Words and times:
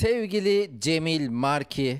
Sevgili 0.00 0.70
Cemil 0.80 1.28
Marki. 1.30 1.98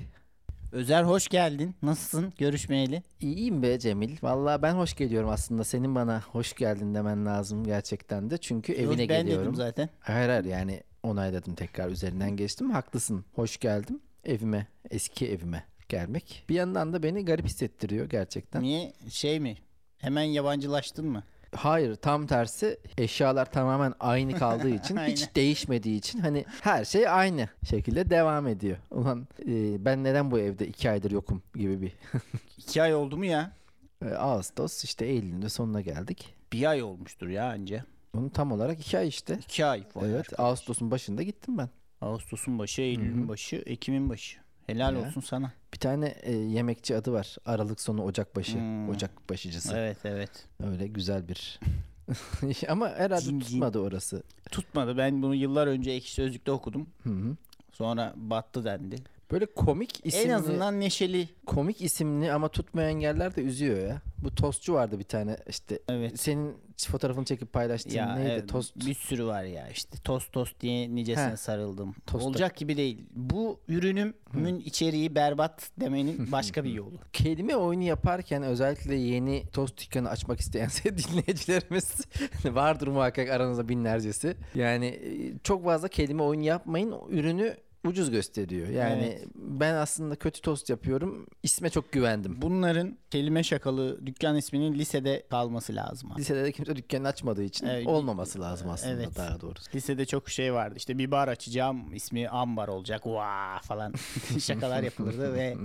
Özer 0.71 1.03
hoş 1.03 1.27
geldin. 1.27 1.75
Nasılsın? 1.81 2.33
Görüşmeyeli. 2.37 3.03
İyiyim 3.19 3.63
be 3.63 3.79
Cemil. 3.79 4.17
Vallahi 4.21 4.61
ben 4.61 4.73
hoş 4.73 4.95
geliyorum 4.95 5.29
aslında. 5.29 5.63
Senin 5.63 5.95
bana 5.95 6.21
hoş 6.21 6.53
geldin 6.53 6.95
demen 6.95 7.25
lazım 7.25 7.63
gerçekten 7.63 8.29
de. 8.29 8.37
Çünkü 8.37 8.71
Yok, 8.71 8.81
evine 8.81 9.09
ben 9.09 9.21
geliyorum. 9.23 9.43
dedim 9.45 9.55
zaten. 9.55 9.89
Hayır 9.99 10.29
hayır 10.29 10.43
yani 10.45 10.83
onayladım 11.03 11.55
tekrar 11.55 11.89
üzerinden 11.89 12.37
geçtim. 12.37 12.71
Haklısın. 12.71 13.25
Hoş 13.35 13.57
geldim. 13.57 13.99
Evime, 14.25 14.67
eski 14.91 15.31
evime 15.31 15.63
gelmek. 15.89 16.45
Bir 16.49 16.55
yandan 16.55 16.93
da 16.93 17.03
beni 17.03 17.25
garip 17.25 17.45
hissettiriyor 17.45 18.09
gerçekten. 18.09 18.61
Niye? 18.61 18.93
Şey 19.09 19.39
mi? 19.39 19.57
Hemen 19.97 20.23
yabancılaştın 20.23 21.05
mı? 21.05 21.23
Hayır 21.55 21.95
tam 21.95 22.27
tersi 22.27 22.79
eşyalar 22.97 23.51
tamamen 23.51 23.93
aynı 23.99 24.33
kaldığı 24.39 24.69
için 24.75 24.97
hiç 24.97 25.35
değişmediği 25.35 25.97
için 25.97 26.19
hani 26.19 26.45
her 26.61 26.85
şey 26.85 27.09
aynı 27.09 27.47
şekilde 27.69 28.09
devam 28.09 28.47
ediyor. 28.47 28.77
Ulan 28.91 29.27
e, 29.47 29.85
ben 29.85 30.03
neden 30.03 30.31
bu 30.31 30.39
evde 30.39 30.67
iki 30.67 30.89
aydır 30.89 31.11
yokum 31.11 31.41
gibi 31.55 31.81
bir 31.81 31.91
İki 32.57 32.81
ay 32.81 32.95
oldu 32.95 33.17
mu 33.17 33.25
ya? 33.25 33.51
e, 34.05 34.09
Ağustos 34.09 34.83
işte 34.83 35.05
Eylül'ün 35.05 35.41
de 35.41 35.49
sonuna 35.49 35.81
geldik. 35.81 36.35
Bir 36.53 36.69
ay 36.69 36.83
olmuştur 36.83 37.27
ya 37.27 37.49
anca. 37.49 37.85
Onun 38.17 38.29
tam 38.29 38.51
olarak 38.51 38.79
iki 38.79 38.97
ay 38.97 39.07
işte. 39.07 39.39
İki 39.41 39.65
ay. 39.65 39.83
Evet 40.01 40.15
arkadaş. 40.19 40.39
Ağustos'un 40.39 40.91
başında 40.91 41.23
gittim 41.23 41.57
ben. 41.57 41.69
Ağustos'un 42.01 42.59
başı, 42.59 42.81
Eylül'ün 42.81 43.27
başı, 43.27 43.55
Ekim'in 43.55 44.09
başı. 44.09 44.40
Helal 44.67 44.95
Ya. 44.95 45.07
olsun 45.07 45.21
sana. 45.21 45.51
Bir 45.73 45.79
tane 45.79 46.07
e, 46.07 46.31
yemekçi 46.31 46.95
adı 46.95 47.11
var. 47.13 47.37
Aralık 47.45 47.81
sonu 47.81 48.03
Ocak 48.03 48.35
başı. 48.35 48.57
Hmm. 48.57 48.89
Ocak 48.89 49.29
başıcısı. 49.29 49.77
Evet 49.77 49.97
evet. 50.03 50.45
Öyle 50.63 50.87
güzel 50.87 51.27
bir. 51.27 51.59
Ama 52.69 52.89
herhalde 52.89 53.21
Cin 53.23 53.39
cin. 53.39 53.47
tutmadı 53.49 53.79
orası. 53.79 54.23
Tutmadı. 54.51 54.97
Ben 54.97 55.21
bunu 55.21 55.35
yıllar 55.35 55.67
önce 55.67 55.91
Ekşi 55.91 56.13
Sözlük'te 56.13 56.51
okudum. 56.51 56.87
Hı 57.03 57.09
hı. 57.09 57.35
Sonra 57.71 58.13
battı 58.15 58.65
dendi. 58.65 58.95
Böyle 59.31 59.45
komik 59.45 60.05
isimli. 60.05 60.23
En 60.25 60.29
azından 60.29 60.79
neşeli. 60.79 61.29
komik 61.45 61.81
isimli 61.81 62.31
ama 62.33 62.47
tutmayan 62.47 62.99
yerler 62.99 63.35
de 63.35 63.41
üzüyor 63.41 63.87
ya. 63.87 64.01
Bu 64.23 64.35
tostçu 64.35 64.73
vardı 64.73 64.99
bir 64.99 65.03
tane 65.03 65.37
işte. 65.49 65.79
Evet. 65.89 66.19
Senin 66.19 66.57
fotoğrafını 66.87 67.25
çekip 67.25 67.53
paylaştığın 67.53 67.91
Ya 67.91 68.15
neydi? 68.15 68.29
evet, 68.31 68.49
Tost. 68.49 68.75
bir 68.75 68.93
sürü 68.93 69.25
var 69.25 69.43
ya 69.43 69.67
işte 69.69 69.97
tost 70.03 70.31
tost 70.33 70.59
diye 70.61 70.95
nicesine 70.95 71.31
Heh. 71.31 71.35
sarıldım. 71.35 71.95
Tosta. 72.07 72.27
Olacak 72.27 72.55
gibi 72.57 72.77
değil. 72.77 73.05
Bu 73.11 73.59
ürünümün 73.67 74.59
içeriği 74.59 75.15
berbat 75.15 75.71
demenin 75.79 76.31
başka 76.31 76.63
bir 76.63 76.71
yolu. 76.73 76.95
Kelime 77.13 77.55
oyunu 77.55 77.83
yaparken 77.83 78.43
özellikle 78.43 78.95
yeni 78.95 79.43
tost 79.53 79.81
dükkanı 79.81 80.09
açmak 80.09 80.39
isteyen 80.39 80.69
dinleyicilerimiz 80.85 81.93
vardır 82.45 82.87
muhakkak 82.87 83.29
aranızda 83.29 83.69
binlercesi. 83.69 84.35
Yani 84.55 84.85
e, 84.85 85.39
çok 85.43 85.63
fazla 85.63 85.87
kelime 85.87 86.23
oyunu 86.23 86.43
yapmayın. 86.43 86.93
Ürünü 87.09 87.55
ucuz 87.85 88.11
gösteriyor. 88.11 88.67
Yani 88.67 89.03
Evet. 89.03 89.25
ben 89.35 89.73
aslında 89.73 90.15
kötü 90.15 90.41
tost 90.41 90.69
yapıyorum. 90.69 91.27
İsme 91.43 91.69
çok 91.69 91.91
güvendim. 91.91 92.41
Bunların 92.41 92.97
kelime 93.11 93.43
şakalı 93.43 94.05
dükkan 94.05 94.37
isminin 94.37 94.73
lisede 94.73 95.23
kalması 95.29 95.75
lazım. 95.75 96.11
abi. 96.11 96.19
Lisede 96.21 96.43
de 96.43 96.51
kimse 96.51 96.75
dükkanı 96.75 97.07
açmadığı 97.07 97.43
için 97.43 97.65
Evet. 97.65 97.87
olmaması 97.87 98.41
lazım 98.41 98.69
aslında 98.69 98.93
Evet. 98.93 99.15
daha 99.17 99.41
doğrusu. 99.41 99.71
Lisede 99.75 100.05
çok 100.05 100.29
şey 100.29 100.53
vardı. 100.53 100.75
İşte 100.77 100.97
bir 100.97 101.11
bar 101.11 101.27
açacağım. 101.27 101.93
ismi 101.93 102.29
Ambar 102.29 102.67
olacak. 102.67 103.07
Vaa 103.07 103.59
falan 103.59 103.93
şakalar 104.39 104.83
yapılırdı 104.83 105.33
ve 105.33 105.57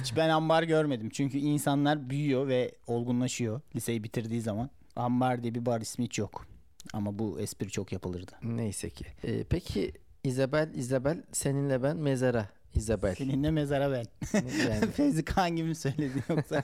hiç 0.00 0.16
ben 0.16 0.28
ambar 0.28 0.62
görmedim. 0.62 1.10
Çünkü 1.12 1.38
insanlar 1.38 2.10
büyüyor 2.10 2.48
ve 2.48 2.72
olgunlaşıyor 2.86 3.60
liseyi 3.76 4.04
bitirdiği 4.04 4.40
zaman. 4.40 4.70
Ambar 4.96 5.42
diye 5.42 5.54
bir 5.54 5.66
bar 5.66 5.80
ismi 5.80 6.04
hiç 6.04 6.18
yok. 6.18 6.46
Ama 6.92 7.18
bu 7.18 7.40
espri 7.40 7.70
çok 7.70 7.92
yapılırdı. 7.92 8.32
Neyse 8.42 8.90
ki. 8.90 9.04
Ee, 9.24 9.44
peki 9.44 9.92
Isabel, 10.24 10.70
Isabel 10.74 11.22
seninle 11.32 11.82
ben 11.82 11.96
mezara. 11.96 12.48
Isabel. 12.74 13.14
Seninle 13.14 13.50
mezara 13.50 13.90
ben. 13.92 14.04
yani 14.70 14.90
Fevzi 14.96 15.24
Kağan 15.24 15.56
gibi 15.56 15.68
mi 15.68 15.74
söyledin 15.74 16.22
yoksa? 16.28 16.62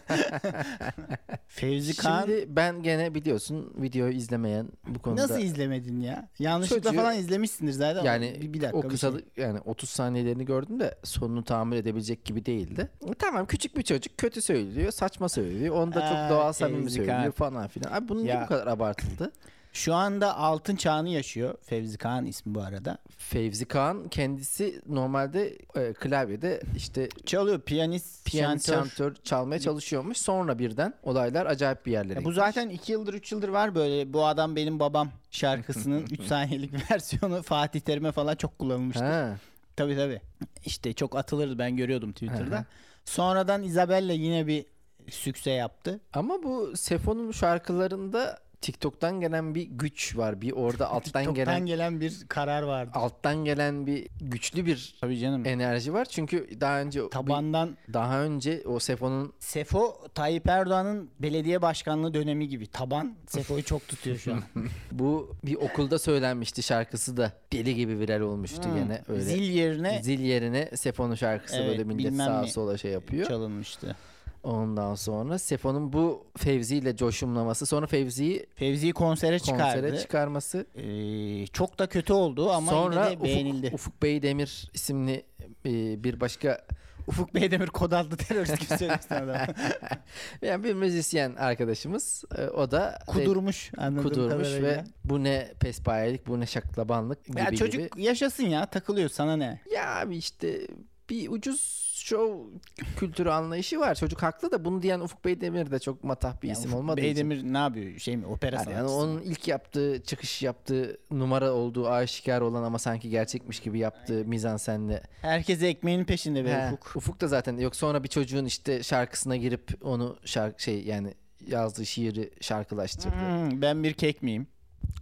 Fevzi 1.49 1.97
Kağan 1.97 2.21
Şimdi 2.27 2.47
ben 2.49 2.83
gene 2.83 3.15
biliyorsun 3.15 3.75
videoyu 3.77 4.13
izlemeyen 4.13 4.69
bu 4.89 4.99
konuda 4.99 5.23
nasıl 5.23 5.39
izlemedin 5.41 6.01
ya? 6.01 6.29
Yanlışlıkla 6.39 6.83
Çocuğu- 6.91 6.97
falan 7.03 7.17
izlemişsindir 7.17 7.73
zaten. 7.73 8.05
yani 8.05 8.39
bir, 8.43 8.53
bir 8.53 8.61
dakika 8.61 8.79
o 8.79 8.83
bir 8.83 8.89
kısa 8.89 9.11
şey. 9.13 9.21
yani 9.37 9.61
30 9.61 9.91
saniyelerini 9.91 10.45
gördüm 10.45 10.81
de 10.81 10.95
sonunu 11.05 11.45
tahammül 11.45 11.77
edebilecek 11.77 12.25
gibi 12.25 12.47
değildi. 12.47 12.89
Tamam 13.19 13.47
küçük 13.47 13.77
bir 13.77 13.83
çocuk 13.83 14.19
kötü 14.19 14.43
söylüyor, 14.43 14.91
saçma 14.93 15.29
söylüyor. 15.29 15.75
Onda 15.77 16.05
Aa, 16.05 16.09
çok 16.09 16.37
doğal 16.37 16.53
samimi 16.53 16.91
söylüyor 16.91 17.33
falan 17.33 17.69
filan. 17.69 17.93
Abi 17.93 18.09
bunun 18.09 18.23
niye 18.23 18.35
Ya. 18.35 18.43
bu 18.43 18.47
kadar 18.47 18.67
abartıldı? 18.67 19.33
Şu 19.73 19.95
anda 19.95 20.37
altın 20.37 20.77
çağını 20.77 21.09
yaşıyor. 21.09 21.55
Fevzi 21.63 21.99
Kağan 21.99 22.27
ismi 22.27 22.55
bu 22.55 22.61
arada. 22.63 22.99
Fevzi 23.17 23.65
Kağan 23.65 24.09
kendisi 24.09 24.83
normalde 24.87 25.59
e, 25.77 25.93
klavyede 25.93 26.61
işte 26.77 27.09
Çalıyor 27.27 27.61
piyanist, 27.61 28.25
piyanist 28.27 28.67
şantör. 28.67 28.85
şantör 28.91 29.15
çalmaya 29.25 29.61
çalışıyormuş. 29.61 30.19
Sonra 30.19 30.59
birden 30.59 30.95
olaylar 31.03 31.47
acayip 31.47 31.87
bir 31.87 31.93
yerlere 31.93 32.19
Ya 32.19 32.25
bu 32.25 32.33
zaten 32.33 32.69
2 32.69 32.93
yıldır 32.93 33.15
3 33.15 33.33
yıldır 33.33 33.49
var 33.49 33.75
böyle 33.75 34.13
bu 34.13 34.27
adam 34.27 34.57
benim 34.57 34.81
babam 34.81 35.11
şarkısının 35.31 36.07
3 36.11 36.23
saniyelik 36.23 36.91
versiyonu 36.91 37.43
Fatih 37.43 37.81
Terim'e 37.81 38.13
falan 38.13 38.37
çok 38.37 38.59
kullanılmıştı. 38.59 39.05
Ha. 39.05 39.37
Tabii 39.77 39.97
tabii. 39.97 40.21
İşte 40.65 40.93
çok 40.93 41.17
atılırdı 41.17 41.59
ben 41.59 41.77
görüyordum 41.77 42.09
Hı 42.11 42.15
Twitter'da. 42.15 42.59
hı. 42.59 42.65
Sonradan 43.05 43.63
Isabella 43.63 44.13
yine 44.13 44.47
bir 44.47 44.67
sükse 45.11 45.51
yaptı. 45.51 46.01
Ama 46.13 46.43
bu 46.43 46.77
Sefo'nun 46.77 47.33
şarkılarında 47.33 48.39
TikTok'tan 48.61 49.21
gelen 49.21 49.55
bir 49.55 49.63
güç 49.63 50.17
var. 50.17 50.41
Bir 50.41 50.53
orada 50.53 50.89
alttan 50.91 51.01
TikTok'tan 51.03 51.35
gelen 51.35 51.67
gelen 51.67 52.01
bir 52.01 52.27
karar 52.29 52.63
vardı. 52.63 52.91
alttan 52.95 53.45
gelen 53.45 53.87
bir 53.87 54.09
güçlü 54.21 54.67
bir 54.67 54.95
Tabii 55.01 55.19
canım. 55.19 55.47
enerji 55.47 55.93
var. 55.93 56.05
Çünkü 56.05 56.49
daha 56.61 56.81
önce 56.81 57.05
bir- 57.05 57.11
Tabandan 57.11 57.77
daha 57.93 58.23
önce 58.23 58.63
o 58.67 58.79
Sefo'nun 58.79 59.33
Sefo 59.39 59.97
Tayyip 60.15 60.49
Erdoğan'ın 60.49 61.11
belediye 61.21 61.63
başkanlığı 61.63 62.15
dönemi 62.15 62.49
gibi. 62.49 62.67
Taban 62.67 63.15
Sefo'yu 63.27 63.65
çok 63.65 63.89
tutuyor 63.89 64.17
şu 64.17 64.33
an. 64.35 64.43
bu 64.93 65.37
bir 65.45 65.55
okulda 65.55 65.99
söylenmişti 65.99 66.63
şarkısı 66.63 67.17
da 67.17 67.33
deli 67.53 67.75
gibi 67.75 67.99
viral 67.99 68.21
olmuştu 68.21 68.65
Hmm. 68.69 68.75
gene 68.75 69.03
öyle. 69.09 69.21
Zil 69.23 69.43
yerine 69.43 70.01
Zil 70.03 70.21
yerine 70.21 70.69
Sefo'nun 70.77 71.15
şarkısı 71.15 71.57
Evet, 71.57 71.69
böyle 71.69 71.85
millet 71.85 72.17
sağa 72.17 72.47
sola 72.47 72.79
şey 72.79 72.91
yapıyor. 72.93 73.27
çalınmıştı. 73.29 73.97
Ondan 74.43 74.95
sonra 74.95 75.39
Sefo'nun 75.39 75.93
bu 75.93 76.27
Fevzi 76.37 76.77
ile 76.77 76.97
coşumlaması 76.97 77.67
sonra 77.67 77.87
Fevzi'yi 77.87 78.47
Fevzi'yi 78.55 78.93
konsere 78.93 79.39
çıkardı. 79.39 79.81
konsere 79.81 79.99
çıkarması 79.99 80.67
Ee, 80.75 81.47
çok 81.47 81.79
da 81.79 81.87
kötü 81.87 82.13
oldu 82.13 82.51
ama 82.51 82.71
sonra 82.71 83.09
yine 83.09 83.21
de 83.21 83.25
beğenildi. 83.25 83.67
Ufuk, 83.67 83.75
Ufuk 83.75 84.03
Beydemir 84.03 84.71
isimli 84.75 85.25
e, 85.67 86.05
bir 86.05 86.21
başka 86.21 86.67
Ufuk 87.07 87.35
Beydemir 87.35 87.67
kod 87.67 87.93
adlı 87.93 88.17
terörist 88.17 88.61
gibi 88.61 88.79
söylemiştin 88.79 89.15
adam. 89.15 89.37
yani 90.43 90.65
bir 90.65 90.75
müzisyen 90.75 91.35
arkadaşımız 91.35 92.25
e, 92.39 92.47
o 92.47 92.71
da 92.71 92.99
Kudurmuş 93.07 93.71
anladığım 93.79 94.09
kudurmuş 94.09 94.31
kadarıyla. 94.49 94.69
ve 94.69 94.85
bu 95.05 95.25
ne 95.25 95.53
pespayelik 95.61 96.27
bu 96.27 96.41
ne 96.41 96.47
şaklabanlık 96.47 97.25
gibi 97.25 97.41
ya 97.41 97.55
çocuk 97.57 97.93
gibi. 97.93 98.03
yaşasın 98.03 98.45
ya 98.47 98.67
takılıyor 98.67 99.09
sana 99.09 99.37
ne? 99.37 99.61
Ya 99.73 99.97
abi 100.01 100.17
işte 100.17 100.67
bir 101.11 101.29
ucuz 101.31 101.88
show 102.05 102.59
kültürü 102.97 103.31
anlayışı 103.31 103.81
var. 103.81 103.95
Çocuk 103.95 104.23
haklı 104.23 104.53
da 104.53 104.65
bunu 104.65 104.83
diyen 104.83 105.01
Ufuk 105.01 105.25
Beydemir 105.25 105.71
de 105.71 105.79
çok 105.79 106.05
matah 106.05 106.43
bir 106.43 106.49
Ya 106.49 106.53
isim 106.53 106.71
Ufuk 106.71 106.79
olmadığı 106.79 107.01
için. 107.01 107.31
Beydemir 107.31 107.53
ne 107.53 107.59
yapıyor? 107.59 107.99
Şey 107.99 108.17
mi 108.17 108.27
opera 108.27 108.57
Yani, 108.57 108.65
yani 108.65 108.75
sanatçısı 108.75 108.99
onun 108.99 109.21
ilk 109.21 109.49
yaptığı 109.49 110.03
çıkış 110.03 110.43
yaptığı 110.43 110.99
numara 111.11 111.53
olduğu 111.53 111.89
aşikar 111.89 112.41
olan 112.41 112.63
ama 112.63 112.79
sanki 112.79 113.11
gerçekmiş 113.11 113.61
gibi 113.61 113.79
yaptığı 113.79 114.25
mizansenle 114.25 115.03
Herkes 115.23 115.63
ekmeğinin 115.63 116.05
peşinde 116.05 116.45
be 116.45 116.53
He, 116.53 116.67
Ufuk. 116.67 116.97
Ufuk 116.97 117.21
da 117.21 117.29
zaten 117.29 117.57
yok 117.57 117.77
sonra 117.77 118.05
bir 118.05 118.09
çocuğun 118.09 118.45
işte 118.45 118.83
şarkısına 118.83 119.37
girip 119.37 119.71
onu 119.83 120.17
şarkı 120.25 120.63
şey 120.63 120.85
yani 120.85 121.15
yazdığı 121.47 121.87
şiiri 121.87 122.31
şarkılaştırdı. 122.41 123.15
Hmm, 123.15 123.63
ben 123.63 123.85
bir 123.85 123.93
kek 123.93 124.23
miyim? 124.23 124.47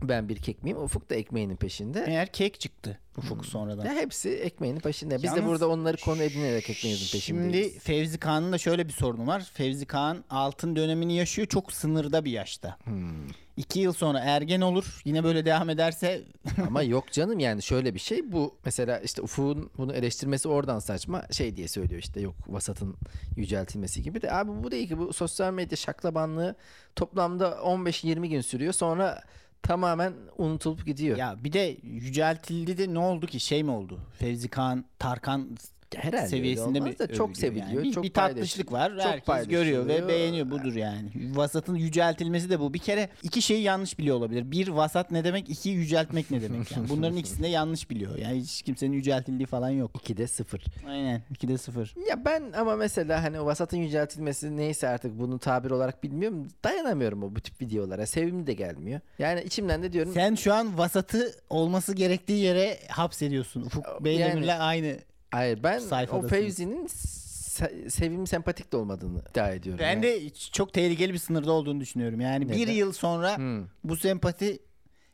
Ben 0.02 0.28
bir 0.28 0.36
kek 0.36 0.62
miyim? 0.62 0.82
Ufuk 0.82 1.10
da 1.10 1.14
ekmeğinin 1.14 1.56
peşinde. 1.56 2.06
Meğer 2.06 2.32
kek 2.32 2.60
çıktı 2.60 2.98
Ufuk 3.18 3.46
sonradan. 3.46 3.84
Ya 3.84 3.94
hepsi 3.94 4.30
ekmeğinin 4.30 4.80
peşinde. 4.80 5.16
Biz 5.16 5.22
de 5.22 5.26
Yalnız 5.26 5.44
burada 5.44 5.68
onları 5.68 5.96
konu 5.96 6.22
edinerek 6.22 6.70
ekmeğimizin 6.70 7.18
peşindeyiz. 7.18 7.68
Şimdi 7.72 7.78
Fevzi 7.78 8.18
Kağan'ın 8.18 8.52
da 8.52 8.58
şöyle 8.58 8.88
bir 8.88 8.92
sorunu 8.92 9.26
var. 9.26 9.50
Fevzi 9.52 9.86
Kağan 9.86 10.24
altın 10.30 10.76
dönemini 10.76 11.16
yaşıyor 11.16 11.48
çok 11.48 11.72
sınırda 11.72 12.24
bir 12.24 12.30
yaşta. 12.30 12.76
Hmm. 12.84 13.28
İki 13.56 13.80
yıl 13.80 13.92
sonra 13.92 14.18
ergen 14.18 14.60
olur. 14.60 15.00
Yine 15.04 15.24
böyle 15.24 15.44
devam 15.44 15.70
ederse 15.70 16.22
Ama 16.66 16.82
yok 16.82 17.12
canım 17.12 17.38
yani 17.38 17.62
şöyle 17.62 17.94
bir 17.94 17.98
şey 18.00 18.32
bu 18.32 18.54
mesela 18.64 18.98
işte 18.98 19.22
Ufuk'un 19.22 19.70
bunu 19.78 19.94
eleştirmesi 19.94 20.48
oradan 20.48 20.78
saçma 20.78 21.22
şey 21.32 21.56
diye 21.56 21.68
söylüyor 21.68 22.02
işte 22.02 22.20
yok 22.20 22.34
vasatın 22.46 22.96
yüceltilmesi 23.36 24.02
gibi 24.02 24.22
de 24.22 24.32
abi 24.32 24.50
bu 24.64 24.70
değil 24.70 24.88
ki 24.88 24.98
bu 24.98 25.12
sosyal 25.12 25.52
medya 25.52 25.76
şaklabanlığı 25.76 26.56
toplamda 26.96 27.50
15-20 27.50 28.26
gün 28.26 28.40
sürüyor 28.40 28.72
sonra 28.72 29.22
tamamen 29.66 30.12
unutulup 30.38 30.86
gidiyor. 30.86 31.16
Ya 31.16 31.36
bir 31.44 31.52
de 31.52 31.76
yüceltildi 31.82 32.78
de 32.78 32.94
ne 32.94 32.98
oldu 32.98 33.26
ki 33.26 33.40
şey 33.40 33.62
mi 33.62 33.70
oldu? 33.70 34.00
Fevzi 34.18 34.48
Kağan, 34.48 34.84
Tarkan 34.98 35.56
Herhalde 35.96 36.28
seviyesinde 36.28 36.80
mi 36.80 36.98
da 36.98 37.12
çok 37.14 37.36
seviliyor. 37.36 37.68
yani? 37.68 37.82
Bir, 37.82 37.92
çok 37.92 38.04
bir 38.04 38.12
tatlışlık 38.12 38.72
var. 38.72 38.90
çok 38.90 39.02
Herkes 39.02 39.48
görüyor 39.48 39.88
ve 39.88 40.08
beğeniyor 40.08 40.50
budur 40.50 40.74
yani. 40.74 41.10
Vasatın 41.34 41.74
yüceltilmesi 41.74 42.50
de 42.50 42.60
bu. 42.60 42.74
Bir 42.74 42.78
kere 42.78 43.08
iki 43.22 43.42
şeyi 43.42 43.62
yanlış 43.62 43.98
biliyor 43.98 44.16
olabilir. 44.16 44.50
Bir 44.50 44.68
vasat 44.68 45.10
ne 45.10 45.24
demek? 45.24 45.50
iki 45.50 45.68
yüceltmek 45.70 46.30
ne 46.30 46.42
demek? 46.42 46.72
Yani 46.72 46.88
bunların 46.88 47.16
ikisini 47.16 47.42
de 47.42 47.48
yanlış 47.48 47.90
biliyor. 47.90 48.16
Yani 48.18 48.40
hiç 48.40 48.62
kimsenin 48.62 48.92
yüceltildiği 48.92 49.46
falan 49.46 49.70
yok. 49.70 49.90
2'de 49.94 50.26
0. 50.26 50.64
Aynen. 50.88 51.22
2'de 51.34 51.58
0. 51.58 51.94
Ya 52.08 52.24
ben 52.24 52.52
ama 52.56 52.76
mesela 52.76 53.22
hani 53.22 53.44
vasatın 53.44 53.76
yüceltilmesi 53.76 54.56
neyse 54.56 54.88
artık 54.88 55.18
bunu 55.18 55.38
tabir 55.38 55.70
olarak 55.70 56.02
bilmiyorum. 56.02 56.48
Dayanamıyorum 56.64 57.22
o 57.22 57.34
bu 57.34 57.40
tip 57.40 57.60
videolara. 57.60 58.06
Sevimli 58.06 58.46
de 58.46 58.52
gelmiyor. 58.52 59.00
Yani 59.18 59.42
içimden 59.42 59.82
de 59.82 59.92
diyorum 59.92 60.12
Sen 60.14 60.34
şu 60.34 60.54
an 60.54 60.78
vasatı 60.78 61.34
olması 61.50 61.94
gerektiği 61.94 62.42
yere 62.44 62.78
hapsediyorsun. 62.88 63.62
Ufuk 63.62 64.04
Beydemir'le 64.04 64.58
aynı. 64.58 64.96
Hayır 65.30 65.62
ben 65.62 65.78
o. 66.24 66.28
Fevzi'nin 66.28 66.86
se- 66.86 67.90
sevimli 67.90 68.26
sempatik 68.26 68.72
de 68.72 68.76
olmadığını 68.76 69.22
iddia 69.30 69.50
ediyorum. 69.50 69.80
Ben 69.84 69.90
yani. 69.92 70.02
de 70.02 70.30
çok 70.52 70.72
tehlikeli 70.72 71.12
bir 71.12 71.18
sınırda 71.18 71.52
olduğunu 71.52 71.80
düşünüyorum. 71.80 72.20
Yani 72.20 72.48
bir 72.48 72.52
Neden? 72.62 72.72
yıl 72.72 72.92
sonra 72.92 73.36
Hmm. 73.38 73.64
bu 73.84 73.96
sempati 73.96 74.58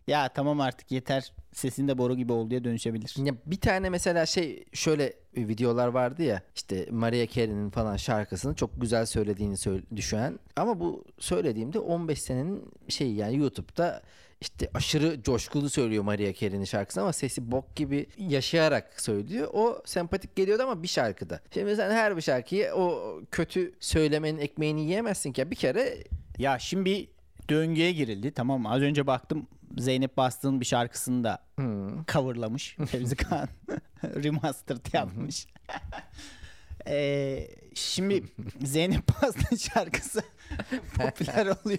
ya 0.06 0.29
tamam 0.29 0.61
artık 0.61 0.91
yeter 0.93 1.32
sesinde 1.53 1.99
boru 1.99 2.17
gibi 2.17 2.32
ol 2.32 2.50
diye 2.50 2.64
dönüşebilir. 2.64 3.14
Ya 3.25 3.35
bir 3.47 3.61
tane 3.61 3.91
mesela 3.91 4.26
şey 4.26 4.64
şöyle 4.73 5.12
videolar 5.37 5.88
vardı 5.88 6.23
ya 6.23 6.43
işte 6.55 6.88
Mariah 6.91 7.29
Carey'nin 7.32 7.70
falan 7.70 7.97
şarkısını 7.97 8.55
çok 8.55 8.81
güzel 8.81 9.06
söylediğini 9.06 9.56
söyle, 9.56 9.82
düşen 9.97 10.38
ama 10.56 10.81
bu 10.81 11.05
söylediğimde 11.19 11.79
15 11.79 12.23
senenin 12.23 12.64
şeyi 12.88 13.17
yani 13.17 13.37
YouTube'da 13.37 14.03
işte 14.43 14.71
aşırı 14.75 15.23
coşkulu 15.23 15.71
söylüyor 15.71 16.05
Mariah 16.05 16.35
Carey'nin 16.35 16.65
şarkısını 16.65 17.03
ama 17.03 17.12
sesi 17.12 17.50
bok 17.50 17.77
gibi 17.77 18.06
yaşayarak 18.19 19.00
söylüyor. 19.00 19.49
O 19.53 19.83
sempatik 19.85 20.37
geliyordu 20.37 20.62
ama 20.62 20.83
bir 20.83 20.89
şarkıda. 20.89 21.41
Şimdi 21.55 21.77
sen 21.77 21.91
her 21.91 22.17
bir 22.17 22.23
şarkıyı 22.23 22.73
o 22.75 23.21
kötü 23.31 23.75
söylemenin 23.81 24.39
ekmeğini 24.39 24.81
yiyemezsin 24.81 25.33
ki. 25.33 25.50
Bir 25.50 25.56
kere 25.56 26.05
Ya 26.39 26.59
şimdi 26.59 26.85
bir 26.85 27.09
döngüye 27.50 27.93
girildi 27.93 28.31
tamam? 28.31 28.67
Az 28.67 28.83
önce 28.83 29.06
baktım 29.06 29.47
Zeynep 29.79 30.17
Bastık'ın 30.17 30.61
bir 30.61 30.67
şarkısını 30.67 31.25
da 31.25 31.38
hmm, 31.55 32.05
coverlamış 32.05 32.77
Fevzi 32.87 33.17
Kağan. 33.17 33.49
Remastered 34.05 34.87
yapmış. 34.93 35.47
Ee, 36.87 37.49
şimdi 37.75 38.23
Zeynep 38.64 39.02
Bastık'ın 39.08 39.56
şarkısı 39.56 40.23
popüler 40.96 41.46
oluyor. 41.46 41.79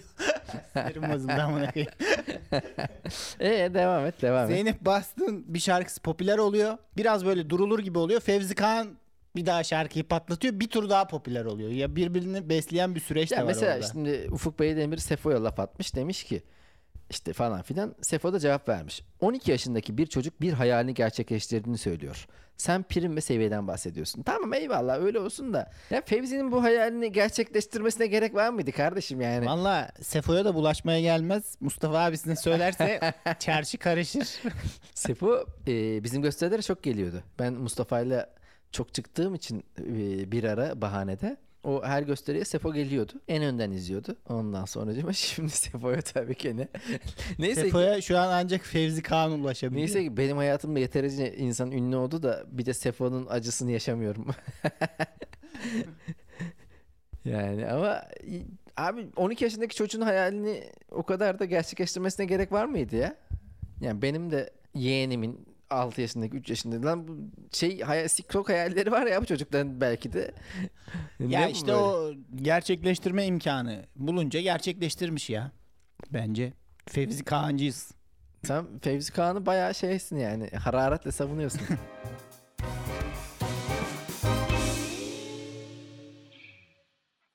Sinirim 0.74 1.12
bozuldu 1.14 1.32
amına 1.32 1.72
koyayım. 1.72 1.92
ee, 3.40 3.74
devam 3.74 4.06
et 4.06 4.22
devam 4.22 4.44
et. 4.44 4.50
Zeynep 4.56 4.82
Bastık'ın 4.82 5.54
bir 5.54 5.60
şarkısı 5.60 6.02
popüler 6.02 6.38
oluyor. 6.38 6.78
Biraz 6.98 7.26
böyle 7.26 7.50
durulur 7.50 7.80
gibi 7.80 7.98
oluyor. 8.00 8.22
Fevzi 8.22 8.56
Kağan 8.56 8.88
bir 9.36 9.46
daha 9.46 9.64
şarkıyı 9.64 10.08
patlatıyor. 10.08 10.60
Bir 10.60 10.68
tur 10.70 10.90
daha 10.90 11.08
popüler 11.08 11.46
oluyor. 11.46 11.70
Ya 11.70 11.96
birbirini 11.96 12.50
besleyen 12.50 12.96
bir 12.96 13.00
süreç 13.00 13.32
de 13.32 13.36
Ya 13.36 13.42
var 13.42 13.48
mesela 13.48 13.76
orada. 13.76 13.88
şimdi 13.88 14.28
Ufuk 14.32 14.60
Beydemir 14.60 14.98
Sefo'ya 14.98 15.44
laf 15.44 15.60
atmış 15.60 15.96
demiş 15.96 16.24
ki 16.24 16.44
işte 17.10 17.34
falan 17.34 17.62
filan. 17.62 17.96
Sefo 18.02 18.34
da 18.34 18.40
cevap 18.40 18.70
vermiş. 18.70 19.04
12 19.20 19.52
yaşındaki 19.52 19.98
bir 19.98 20.08
çocuk 20.08 20.42
bir 20.42 20.54
hayalini 20.54 20.94
gerçekleştirdiğini 20.94 21.78
söylüyor. 21.78 22.28
Sen 22.58 22.84
prim 22.84 23.16
ve 23.16 23.22
seviyeden 23.22 23.68
bahsediyorsun. 23.68 24.24
Tamam 24.24 24.54
eyvallah 24.54 25.00
öyle 25.00 25.20
olsun 25.20 25.54
da. 25.54 25.72
Ya 25.90 26.02
Fevzi'nin 26.06 26.52
bu 26.52 26.64
hayalini 26.64 27.12
gerçekleştirmesine 27.12 28.08
gerek 28.08 28.36
var 28.36 28.50
mıydı 28.50 28.72
kardeşim 28.72 29.22
yani? 29.22 29.46
Valla 29.46 29.92
Sefo'ya 30.02 30.46
da 30.46 30.56
bulaşmaya 30.56 31.02
gelmez. 31.02 31.58
Mustafa 31.60 32.00
abisine 32.00 32.36
söylerse 32.36 33.00
çarşı 33.40 33.78
karışır. 33.78 34.42
Sefo 34.94 35.46
e, 35.68 36.04
bizim 36.04 36.22
gösterilere 36.22 36.62
çok 36.62 36.84
geliyordu. 36.84 37.24
Ben 37.40 37.54
Mustafa'yla 37.54 38.30
çok 38.72 38.94
çıktığım 38.94 39.36
için 39.36 39.64
e, 39.80 40.32
bir 40.32 40.44
ara 40.44 40.82
bahanede 40.82 41.38
o 41.64 41.84
her 41.84 42.02
gösteriye 42.04 42.46
Sefo 42.46 42.74
geliyordu. 42.74 43.12
En 43.28 43.44
önden 43.44 43.72
izliyordu. 43.72 44.16
Ondan 44.30 44.66
sonra 44.66 45.14
şimdi 45.14 45.50
Sefo'ya 45.50 46.02
tabii 46.02 46.36
ki 46.36 46.58
ne. 46.58 46.68
Neyse 47.40 47.62
ki- 47.62 47.68
Sefo'ya 47.68 48.02
şu 48.02 48.18
an 48.20 48.28
ancak 48.28 48.62
Fevzi 48.62 49.02
Kağan 49.04 49.32
ulaşabiliyor. 49.32 49.88
Neyse 49.88 50.04
ki 50.04 50.18
benim 50.18 50.38
hayatımda 50.38 50.80
yeterince 50.80 51.36
insan 51.36 51.72
ünlü 51.72 51.96
oldu 51.96 52.24
da 52.24 52.44
bir 52.48 52.66
de 52.66 52.74
Sefo'nun 52.74 53.28
acısını 53.30 53.72
yaşamıyorum. 53.72 54.28
yani 57.26 57.68
ama 57.68 58.02
abi 58.78 59.08
12 59.16 59.44
yaşındaki 59.44 59.76
çocuğun 59.76 60.02
hayalini 60.02 60.64
o 60.92 61.04
kadar 61.04 61.40
da 61.40 61.46
gerçekleştirmesine 61.46 62.26
gerek 62.26 62.52
var 62.52 62.66
mıydı 62.66 62.96
ya? 62.96 63.16
Yani 63.82 64.02
benim 64.02 64.32
de 64.32 64.50
yeğenimin 64.74 65.46
6 65.74 66.02
yaşındaki 66.02 66.38
3 66.38 66.50
yaşında 66.50 66.88
lan 66.88 67.08
bu 67.08 67.18
şey 67.52 67.80
hayal, 67.82 68.08
TikTok 68.08 68.50
hayalleri 68.50 68.92
var 68.92 69.08
ya 69.08 69.22
bu 69.22 69.26
çocukların 69.26 69.82
belki 69.82 70.14
de. 70.14 70.32
Ya 71.20 71.48
işte 71.48 71.68
böyle? 71.68 71.78
o 71.78 72.14
gerçekleştirme 72.36 73.26
imkanı 73.26 73.86
bulunca 73.96 74.42
gerçekleştirmiş 74.42 75.30
ya. 75.30 75.52
Bence. 76.14 76.54
Fevzi 76.88 77.24
Kağancıyız. 77.24 77.92
Sen 78.44 78.66
Fevzi 78.82 79.14
Kağan'ı 79.14 79.46
bayağı 79.46 79.76
şeysin 79.76 80.18
yani 80.18 80.50
hararetle 80.50 81.12
savunuyorsun. 81.12 81.62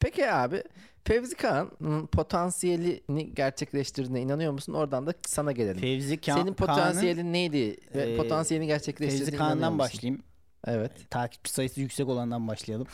Peki 0.00 0.30
abi 0.32 0.62
Fevzi 1.08 1.34
Kağan'ın 1.34 2.06
potansiyelini 2.06 3.34
gerçekleştirdiğine 3.34 4.20
inanıyor 4.20 4.52
musun? 4.52 4.72
Oradan 4.72 5.06
da 5.06 5.14
sana 5.26 5.52
gelelim. 5.52 5.80
Fevzi 5.80 6.14
Ka- 6.14 6.34
Senin 6.34 6.54
potansiyelin 6.54 7.32
neydi? 7.32 7.76
Ve 7.94 8.12
Ee, 8.12 8.16
potansiyelini 8.16 8.66
gerçekleştirdiğine 8.66 9.30
Fevzi 9.30 9.38
Kağan'dan 9.38 9.78
başlayayım. 9.78 10.22
Evet. 10.66 10.92
Takipçi 11.10 11.52
sayısı 11.52 11.80
yüksek 11.80 12.08
olandan 12.08 12.48
başlayalım. 12.48 12.86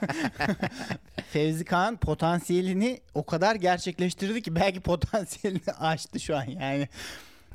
Fevzi 1.30 1.64
Kağan 1.64 1.96
potansiyelini 1.96 3.00
o 3.14 3.26
kadar 3.26 3.54
gerçekleştirdi 3.54 4.42
ki 4.42 4.54
belki 4.56 4.80
potansiyelini 4.80 5.60
aştı 5.80 6.20
şu 6.20 6.36
an 6.36 6.44
yani. 6.44 6.88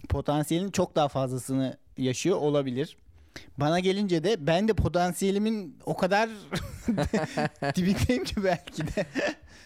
Potansiyelin 0.10 0.72
çok 0.72 0.96
daha 0.96 1.08
fazlasını 1.08 1.78
yaşıyor 1.98 2.38
olabilir. 2.38 2.98
Bana 3.58 3.80
gelince 3.80 4.24
de 4.24 4.48
ben 4.48 4.68
de 4.68 4.74
potansiyelimin 4.74 5.78
o 5.86 5.98
kadar 5.98 6.30
dibindeyim 7.76 8.24
ki 8.24 8.44
belki 8.44 8.88
de. 8.88 9.06